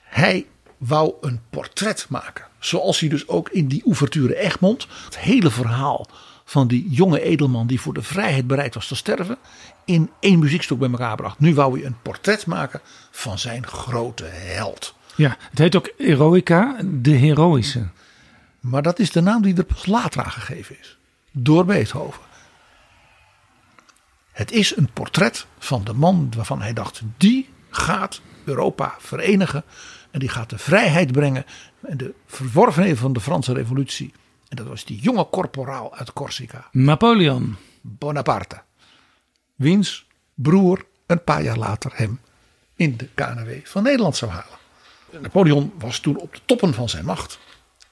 [0.00, 2.46] hij wou een portret maken.
[2.58, 4.86] Zoals hij dus ook in die ouverture Egmond.
[5.04, 6.06] Het hele verhaal
[6.48, 9.38] van die jonge edelman die voor de vrijheid bereid was te sterven.
[9.84, 11.38] In één muziekstuk bij elkaar bracht.
[11.38, 12.80] Nu wou hij een portret maken
[13.10, 14.94] van zijn grote held.
[15.16, 17.88] Ja, het heet ook Eroica, de heroïsche.
[18.60, 20.98] Maar dat is de naam die er pas later aan gegeven is.
[21.30, 22.22] Door Beethoven.
[24.32, 29.64] Het is een portret van de man waarvan hij dacht: die gaat Europa verenigen.
[30.10, 31.44] En die gaat de vrijheid brengen.
[31.80, 34.12] En de verworvenheden van de Franse Revolutie.
[34.48, 36.68] En dat was die jonge corporaal uit Corsica.
[36.72, 37.56] Napoleon.
[37.80, 38.60] Bonaparte.
[39.54, 42.20] Wiens broer een paar jaar later hem
[42.76, 44.58] in de KNW van Nederland zou halen.
[45.20, 47.38] Napoleon was toen op de toppen van zijn macht.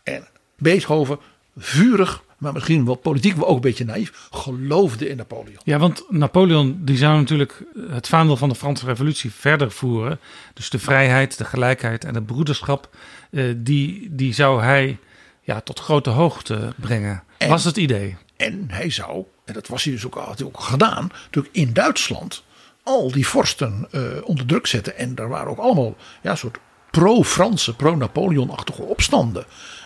[0.02, 0.26] En
[0.57, 1.18] Beethoven
[1.57, 5.59] vurig maar misschien wel politiek, maar ook een beetje naïef, geloofde in Napoleon.
[5.64, 10.20] Ja, want Napoleon die zou natuurlijk het vaandel van de Franse Revolutie verder voeren.
[10.54, 12.96] Dus de vrijheid, de gelijkheid en het broederschap,
[13.30, 14.98] eh, die, die zou hij
[15.47, 17.22] ja, tot grote hoogte brengen.
[17.49, 18.16] was het idee.
[18.36, 21.72] En hij zou, en dat was hij dus ook, had hij ook gedaan, natuurlijk in
[21.72, 22.42] Duitsland
[22.82, 24.97] al die vorsten uh, onder druk zetten.
[24.97, 26.59] En daar waren ook allemaal ja, soort
[26.90, 29.44] pro-Franse, pro-Napoleon-achtige opstanden.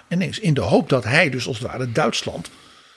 [0.09, 2.51] Ineens in de hoop dat hij dus als het ware Duitsland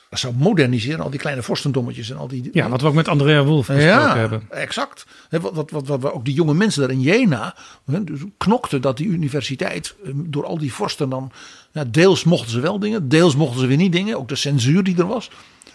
[0.09, 0.99] zou moderniseren.
[0.99, 2.49] Al die kleine vorstendommetjes en al die...
[2.51, 4.47] Ja, wat we ook met Andrea Wolf gesproken ja, hebben.
[4.49, 5.05] exact.
[5.30, 7.55] Wat, wat, wat, wat, ook die jonge mensen daar in Jena
[7.86, 11.32] dus knokten dat die universiteit eh, door al die vorsten dan...
[11.74, 14.17] Ja, deels mochten ze wel dingen, deels mochten ze weer niet dingen.
[14.17, 15.30] Ook de censuur die er was.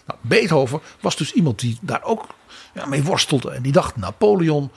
[0.05, 2.27] Nou, Beethoven was dus iemand die daar ook
[2.73, 3.51] ja, mee worstelde.
[3.51, 4.71] En die dacht, Napoleon,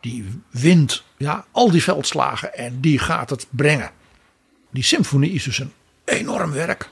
[0.00, 3.90] die wint ja, al die veldslagen en die gaat het brengen.
[4.70, 5.72] Die symfonie is dus een
[6.04, 6.90] enorm werk.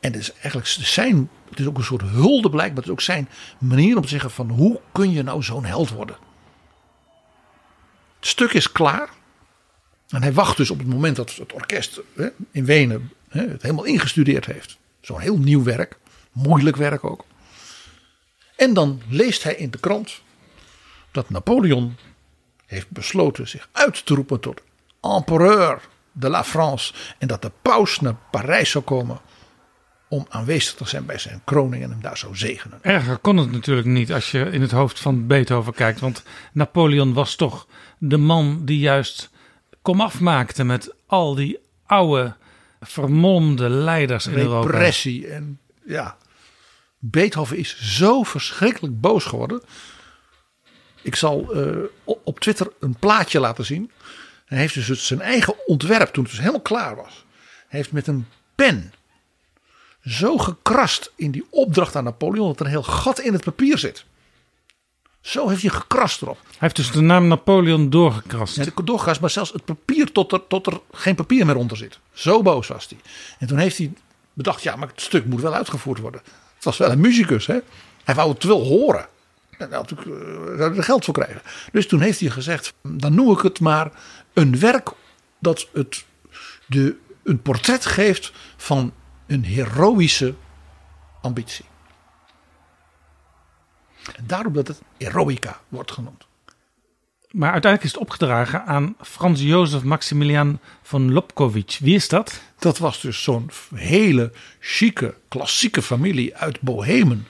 [0.00, 2.76] En het is eigenlijk zijn, het is ook een soort hulde blijkbaar.
[2.76, 3.28] Het is ook zijn
[3.58, 6.16] manier om te zeggen van hoe kun je nou zo'n held worden.
[8.18, 9.08] Het stuk is klaar.
[10.08, 13.62] En hij wacht dus op het moment dat het orkest hè, in Wenen hè, het
[13.62, 14.78] helemaal ingestudeerd heeft.
[15.00, 15.96] Zo'n heel nieuw werk.
[16.32, 17.24] Moeilijk werk ook.
[18.56, 20.22] En dan leest hij in de krant
[21.10, 21.96] dat Napoleon
[22.66, 24.60] heeft besloten zich uit te roepen tot
[25.00, 25.80] empereur
[26.12, 26.92] de la France.
[27.18, 29.20] En dat de paus naar Parijs zou komen
[30.08, 32.78] om aanwezig te zijn bij zijn kroning en hem daar zou zegenen.
[32.82, 36.00] Erger kon het natuurlijk niet als je in het hoofd van Beethoven kijkt.
[36.00, 37.66] Want Napoleon was toch
[37.98, 39.30] de man die juist
[39.84, 42.36] kom afmaakte met al die oude
[42.80, 44.70] vermomde leiders in Europa.
[44.70, 46.16] Repressie en ja.
[46.98, 49.62] Beethoven is zo verschrikkelijk boos geworden.
[51.02, 53.90] Ik zal uh, op Twitter een plaatje laten zien.
[54.44, 57.24] Hij heeft dus zijn eigen ontwerp, toen het dus helemaal klaar was.
[57.68, 58.92] Hij heeft met een pen
[60.00, 63.78] zo gekrast in die opdracht aan Napoleon dat er een heel gat in het papier
[63.78, 64.04] zit.
[65.24, 66.38] Zo heeft hij gekrast erop.
[66.46, 68.56] Hij heeft dus de naam Napoleon doorgekrast.
[68.56, 71.98] Ja, doorgekrast, maar zelfs het papier tot er, tot er geen papier meer onder zit.
[72.12, 72.98] Zo boos was hij.
[73.38, 73.92] En toen heeft hij
[74.32, 76.20] bedacht, ja, maar het stuk moet wel uitgevoerd worden.
[76.54, 77.58] Het was wel een muzikus, hè.
[78.04, 79.06] Hij wou het wel horen.
[79.58, 81.42] En daar zou hij er geld voor krijgen.
[81.72, 83.90] Dus toen heeft hij gezegd, dan noem ik het maar
[84.32, 84.90] een werk
[85.38, 86.04] dat het
[86.66, 88.92] de, een portret geeft van
[89.26, 90.34] een heroïsche
[91.20, 91.64] ambitie.
[94.12, 96.26] En daarom dat het Eroica wordt genoemd.
[97.30, 101.78] Maar uiteindelijk is het opgedragen aan Frans Jozef Maximilian von Lobkowitz.
[101.78, 102.40] Wie is dat?
[102.58, 107.26] Dat was dus zo'n hele chique, klassieke familie uit Bohemen.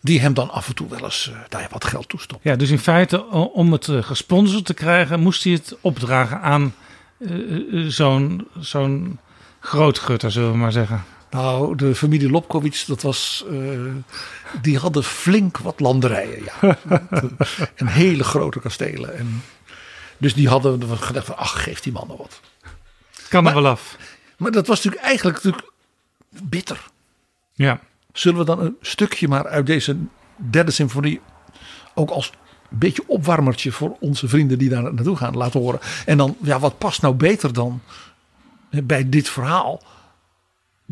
[0.00, 2.44] Die hem dan af en toe wel eens uh, daar wat geld toestopt.
[2.44, 6.74] Ja, dus in feite om het uh, gesponsord te krijgen, moest hij het opdragen aan
[7.18, 9.18] uh, zo'n zo'n
[9.60, 11.04] grootgutter, zullen we maar zeggen.
[11.32, 13.94] Nou, de familie Lobkowitz, dat was, uh,
[14.62, 16.42] die hadden flink wat landerijen.
[16.44, 16.78] Ja.
[17.74, 19.18] en hele grote kastelen.
[19.18, 19.42] En,
[20.18, 22.40] dus die hadden gedacht van, ach, geef die man nou wat.
[23.28, 23.96] Kan er wel af.
[24.36, 25.72] Maar dat was natuurlijk eigenlijk natuurlijk
[26.28, 26.86] bitter.
[27.52, 27.80] Ja.
[28.12, 29.96] Zullen we dan een stukje maar uit deze
[30.36, 31.20] derde symfonie
[31.94, 32.32] ook als
[32.68, 35.80] beetje opwarmertje voor onze vrienden die daar naartoe gaan laten horen.
[36.06, 37.80] En dan, ja, wat past nou beter dan
[38.70, 39.82] bij dit verhaal?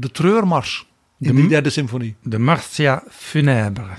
[0.01, 0.87] De treurmars
[1.19, 2.15] in de, die derde symfonie.
[2.23, 3.99] De Martia Funèbre.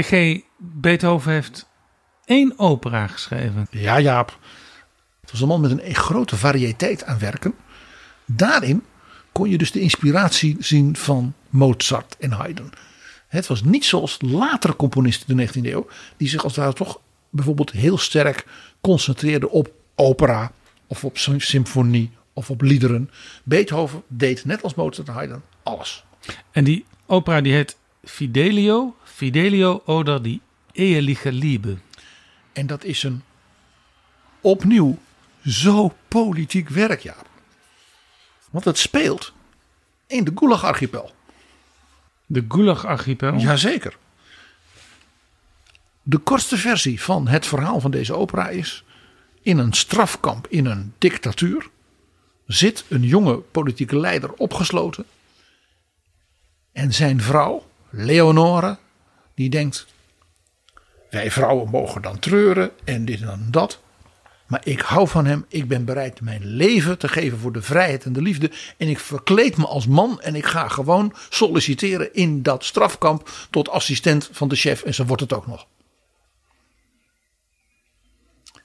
[0.00, 0.40] P.G.
[0.56, 1.68] Beethoven heeft
[2.24, 3.66] één opera geschreven.
[3.70, 4.38] Ja, Jaap.
[5.20, 7.54] Het was een man met een grote variëteit aan werken.
[8.24, 8.84] Daarin
[9.32, 12.70] kon je dus de inspiratie zien van Mozart en Haydn.
[13.28, 15.86] Het was niet zoals latere componisten de 19e eeuw,
[16.16, 18.46] die zich als het ware toch bijvoorbeeld heel sterk
[18.80, 20.52] concentreerden op opera
[20.86, 23.10] of op symfonie of op liederen.
[23.44, 26.04] Beethoven deed net als Mozart en Haydn alles.
[26.50, 30.40] En die opera die heet Fidelio, Fidelio oder die
[30.72, 31.76] eheliche Liebe.
[32.52, 33.22] En dat is een
[34.40, 34.98] opnieuw
[35.46, 37.16] zo politiek werk, ja.
[38.50, 39.32] Want het speelt
[40.06, 41.14] in de Gulag-archipel.
[42.26, 43.34] De Gulag-archipel?
[43.36, 43.96] Jazeker.
[46.02, 48.84] De kortste versie van het verhaal van deze opera is...
[49.42, 51.70] in een strafkamp in een dictatuur...
[52.46, 55.04] zit een jonge politieke leider opgesloten...
[56.72, 58.78] en zijn vrouw, Leonore,
[59.36, 59.86] die denkt:
[61.10, 63.80] wij vrouwen mogen dan treuren en dit en dat.
[64.46, 65.44] Maar ik hou van hem.
[65.48, 68.50] Ik ben bereid mijn leven te geven voor de vrijheid en de liefde.
[68.76, 73.68] En ik verkleed me als man en ik ga gewoon solliciteren in dat strafkamp tot
[73.68, 74.82] assistent van de chef.
[74.82, 75.66] En ze wordt het ook nog.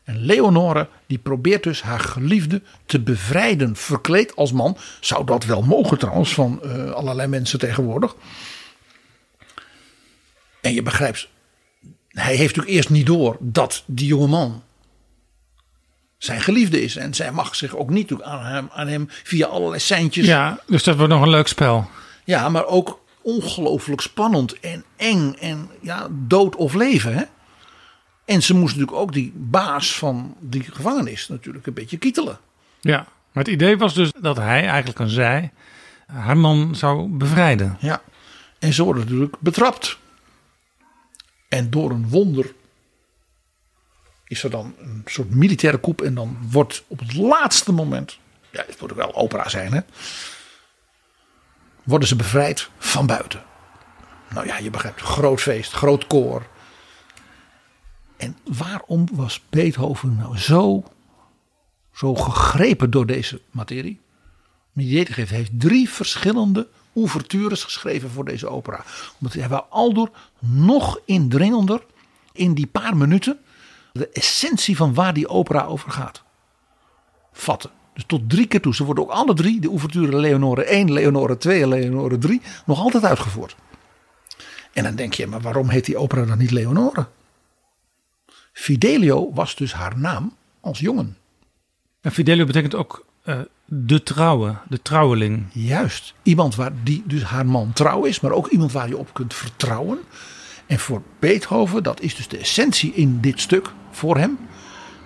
[0.03, 4.77] En Leonore die probeert dus haar geliefde te bevrijden, verkleed als man.
[4.99, 8.15] Zou dat wel mogen trouwens van uh, allerlei mensen tegenwoordig.
[10.61, 11.27] En je begrijpt,
[12.07, 14.63] hij heeft natuurlijk eerst niet door dat die jonge man
[16.17, 16.95] zijn geliefde is.
[16.95, 20.25] En zij mag zich ook niet aan hem, aan hem via allerlei seintjes.
[20.25, 21.89] Ja, dus dat wordt nog een leuk spel.
[22.23, 27.15] Ja, maar ook ongelooflijk spannend en eng en ja, dood of leven.
[27.15, 27.23] Hè?
[28.25, 32.39] En ze moest natuurlijk ook die baas van die gevangenis natuurlijk een beetje kietelen.
[32.81, 32.97] Ja,
[33.31, 35.51] maar het idee was dus dat hij, eigenlijk een zij,
[36.07, 37.77] haar man zou bevrijden.
[37.79, 38.01] Ja,
[38.59, 39.97] en ze worden natuurlijk betrapt.
[41.51, 42.53] En door een wonder
[44.27, 46.01] is er dan een soort militaire coup.
[46.01, 48.17] En dan wordt op het laatste moment,
[48.51, 49.79] ja, het moet wel opera zijn, hè,
[51.83, 53.43] worden ze bevrijd van buiten.
[54.29, 56.47] Nou ja, je begrijpt, groot feest, groot koor.
[58.17, 60.83] En waarom was Beethoven nou zo,
[61.93, 64.01] zo gegrepen door deze materie?
[64.73, 68.83] Heeft, heeft drie verschillende ouvertures geschreven voor deze opera.
[69.19, 71.85] Omdat hij wou aldoor nog indringender
[72.31, 73.39] in die paar minuten
[73.91, 76.23] de essentie van waar die opera over gaat
[77.31, 77.71] vatten.
[77.93, 78.75] Dus tot drie keer toe.
[78.75, 82.79] Ze worden ook alle drie, de ouverture Leonore 1, Leonore 2 en Leonore 3, nog
[82.79, 83.55] altijd uitgevoerd.
[84.73, 87.07] En dan denk je, maar waarom heet die opera dan niet Leonore?
[88.53, 91.17] Fidelio was dus haar naam als jongen.
[92.01, 95.45] En Fidelio betekent ook uh, de trouwe, de trouweling.
[95.51, 96.13] Juist.
[96.23, 99.33] Iemand waar die dus haar man trouw is, maar ook iemand waar je op kunt
[99.33, 99.99] vertrouwen.
[100.65, 104.39] En voor Beethoven, dat is dus de essentie in dit stuk voor hem.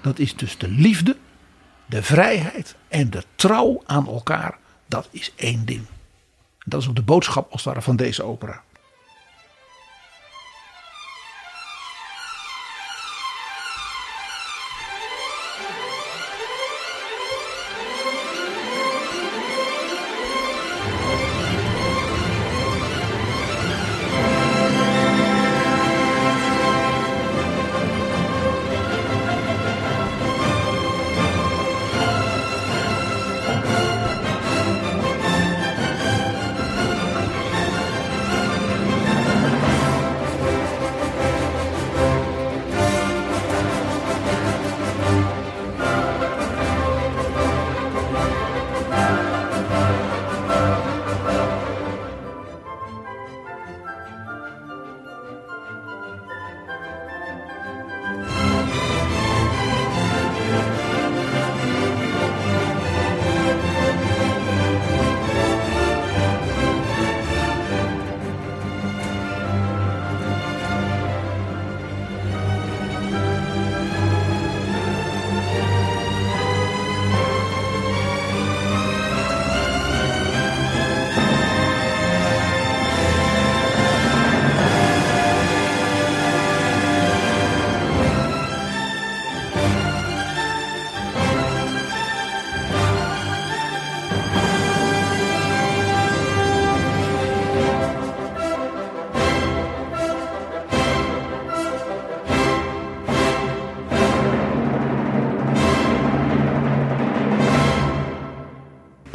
[0.01, 1.17] Dat is dus de liefde,
[1.85, 4.57] de vrijheid en de trouw aan elkaar.
[4.85, 5.85] Dat is één ding.
[6.65, 8.63] Dat is ook de boodschap als het ware van deze opera.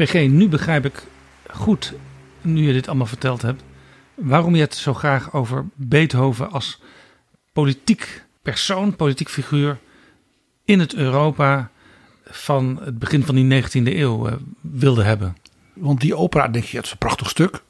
[0.04, 1.02] PG, nu begrijp ik
[1.50, 1.92] goed,
[2.40, 3.62] nu je dit allemaal verteld hebt,
[4.14, 6.80] waarom je het zo graag over Beethoven als
[7.52, 9.78] politiek persoon, politiek figuur
[10.64, 11.70] in het Europa
[12.24, 15.36] van het begin van die 19e eeuw uh, wilde hebben.
[15.72, 17.62] Want die opera, denk je, het is een prachtig stuk.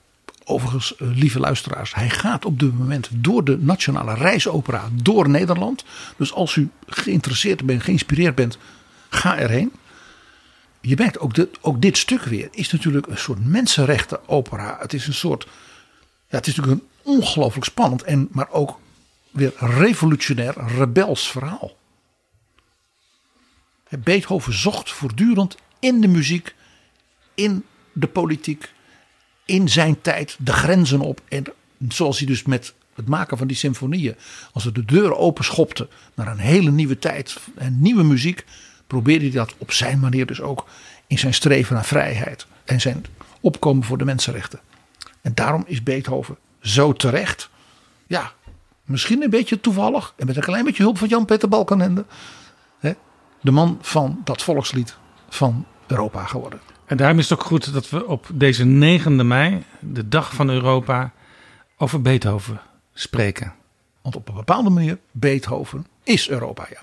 [0.44, 5.84] Overigens, uh, lieve luisteraars, hij gaat op dit moment door de nationale reisopera door Nederland.
[6.16, 8.58] Dus als u geïnteresseerd bent, geïnspireerd bent,
[9.08, 9.72] ga erheen
[10.80, 14.76] je merkt ook, dit, stuk weer is natuurlijk een soort mensenrechten opera.
[14.80, 15.44] Het is een soort,
[16.28, 18.78] ja, het is natuurlijk een ongelooflijk spannend en maar ook
[19.30, 21.76] weer revolutionair, rebels verhaal.
[23.98, 26.54] Beethoven zocht voortdurend in de muziek,
[27.34, 28.72] in de politiek,
[29.44, 31.20] in zijn tijd de grenzen op.
[31.28, 31.44] En
[31.88, 34.16] zoals hij dus met het maken van die symfonieën,
[34.52, 38.44] als hij de deuren openschopte naar een hele nieuwe tijd en nieuwe muziek,
[38.90, 40.66] probeerde hij dat op zijn manier dus ook
[41.06, 43.04] in zijn streven naar vrijheid en zijn
[43.40, 44.60] opkomen voor de mensenrechten.
[45.20, 47.50] En daarom is Beethoven zo terecht,
[48.06, 48.32] ja,
[48.84, 52.04] misschien een beetje toevallig en met een klein beetje hulp van Jan-Peter Balkenende,
[52.78, 52.92] hè,
[53.40, 54.96] de man van dat volkslied
[55.28, 56.60] van Europa geworden.
[56.86, 60.50] En daarom is het ook goed dat we op deze 9e mei, de dag van
[60.50, 61.12] Europa,
[61.76, 62.60] over Beethoven
[62.94, 63.54] spreken.
[64.02, 66.82] Want op een bepaalde manier, Beethoven is Europa, ja.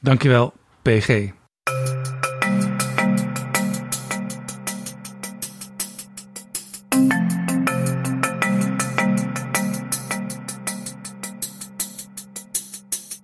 [0.00, 0.54] Dankjewel,
[0.86, 1.30] PG.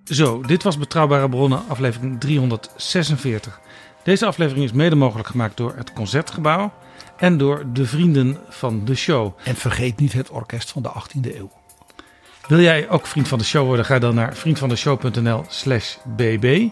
[0.03, 3.59] Zo, dit was Betrouwbare Bronnen, aflevering 346.
[4.03, 6.73] Deze aflevering is mede mogelijk gemaakt door het Concertgebouw.
[7.17, 9.33] en door de vrienden van de show.
[9.43, 11.51] En vergeet niet het orkest van de 18e eeuw.
[12.47, 13.85] Wil jij ook vriend van de show worden?
[13.85, 16.69] Ga dan naar vriendvandeshow.nl slash bb.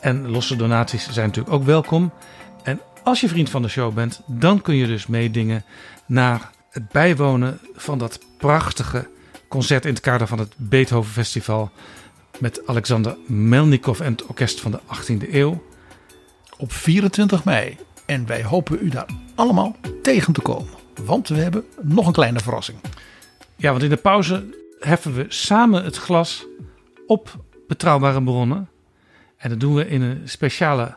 [0.00, 2.12] En losse donaties zijn natuurlijk ook welkom.
[2.62, 5.64] En als je vriend van de show bent, dan kun je dus meedingen
[6.06, 9.08] naar het bijwonen van dat prachtige
[9.48, 11.70] concert in het kader van het Beethoven Festival
[12.38, 15.62] met Alexander Melnikov en het orkest van de 18e eeuw.
[16.56, 17.76] Op 24 mei.
[18.06, 20.72] En wij hopen u daar allemaal tegen te komen.
[21.04, 22.78] Want we hebben nog een kleine verrassing.
[23.56, 24.44] Ja, want in de pauze
[24.78, 26.46] heffen we samen het glas
[27.06, 28.68] op betrouwbare bronnen.
[29.38, 30.96] En dat doen we in een speciale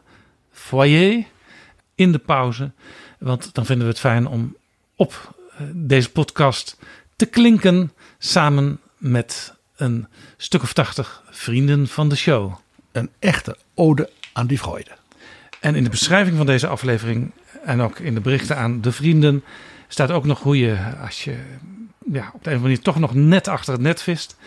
[0.52, 1.26] foyer
[1.96, 2.72] in de pauze.
[3.20, 4.56] Want dan vinden we het fijn om
[4.96, 6.78] op eh, deze podcast
[7.16, 12.54] te klinken samen met een stuk of tachtig vrienden van de show.
[12.92, 14.92] Een echte ode aan die Freude.
[15.60, 17.32] En in de beschrijving van deze aflevering
[17.64, 19.44] en ook in de berichten aan de vrienden
[19.88, 21.38] staat ook nog hoe je, als je
[22.12, 24.38] ja, op de een of andere manier toch nog net achter het net vist,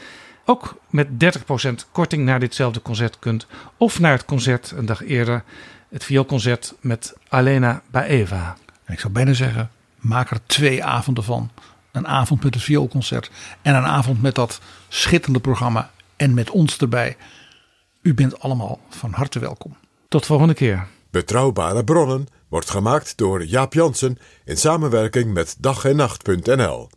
[0.45, 3.47] ook met 30% korting naar ditzelfde concert kunt.
[3.77, 5.45] Of naar het concert een dag eerder,
[5.89, 8.57] het vioolconcert met Alena Baeva.
[8.87, 11.51] Ik zou bijna zeggen, maak er twee avonden van.
[11.93, 13.31] Een avond met het vioolconcert
[13.63, 17.17] en een avond met dat schitterende programma en met ons erbij.
[18.03, 19.77] U bent allemaal van harte welkom.
[20.09, 20.87] Tot volgende keer.
[21.11, 26.89] Betrouwbare bronnen wordt gemaakt door Jaap Jansen in samenwerking met dag en nacht.nl.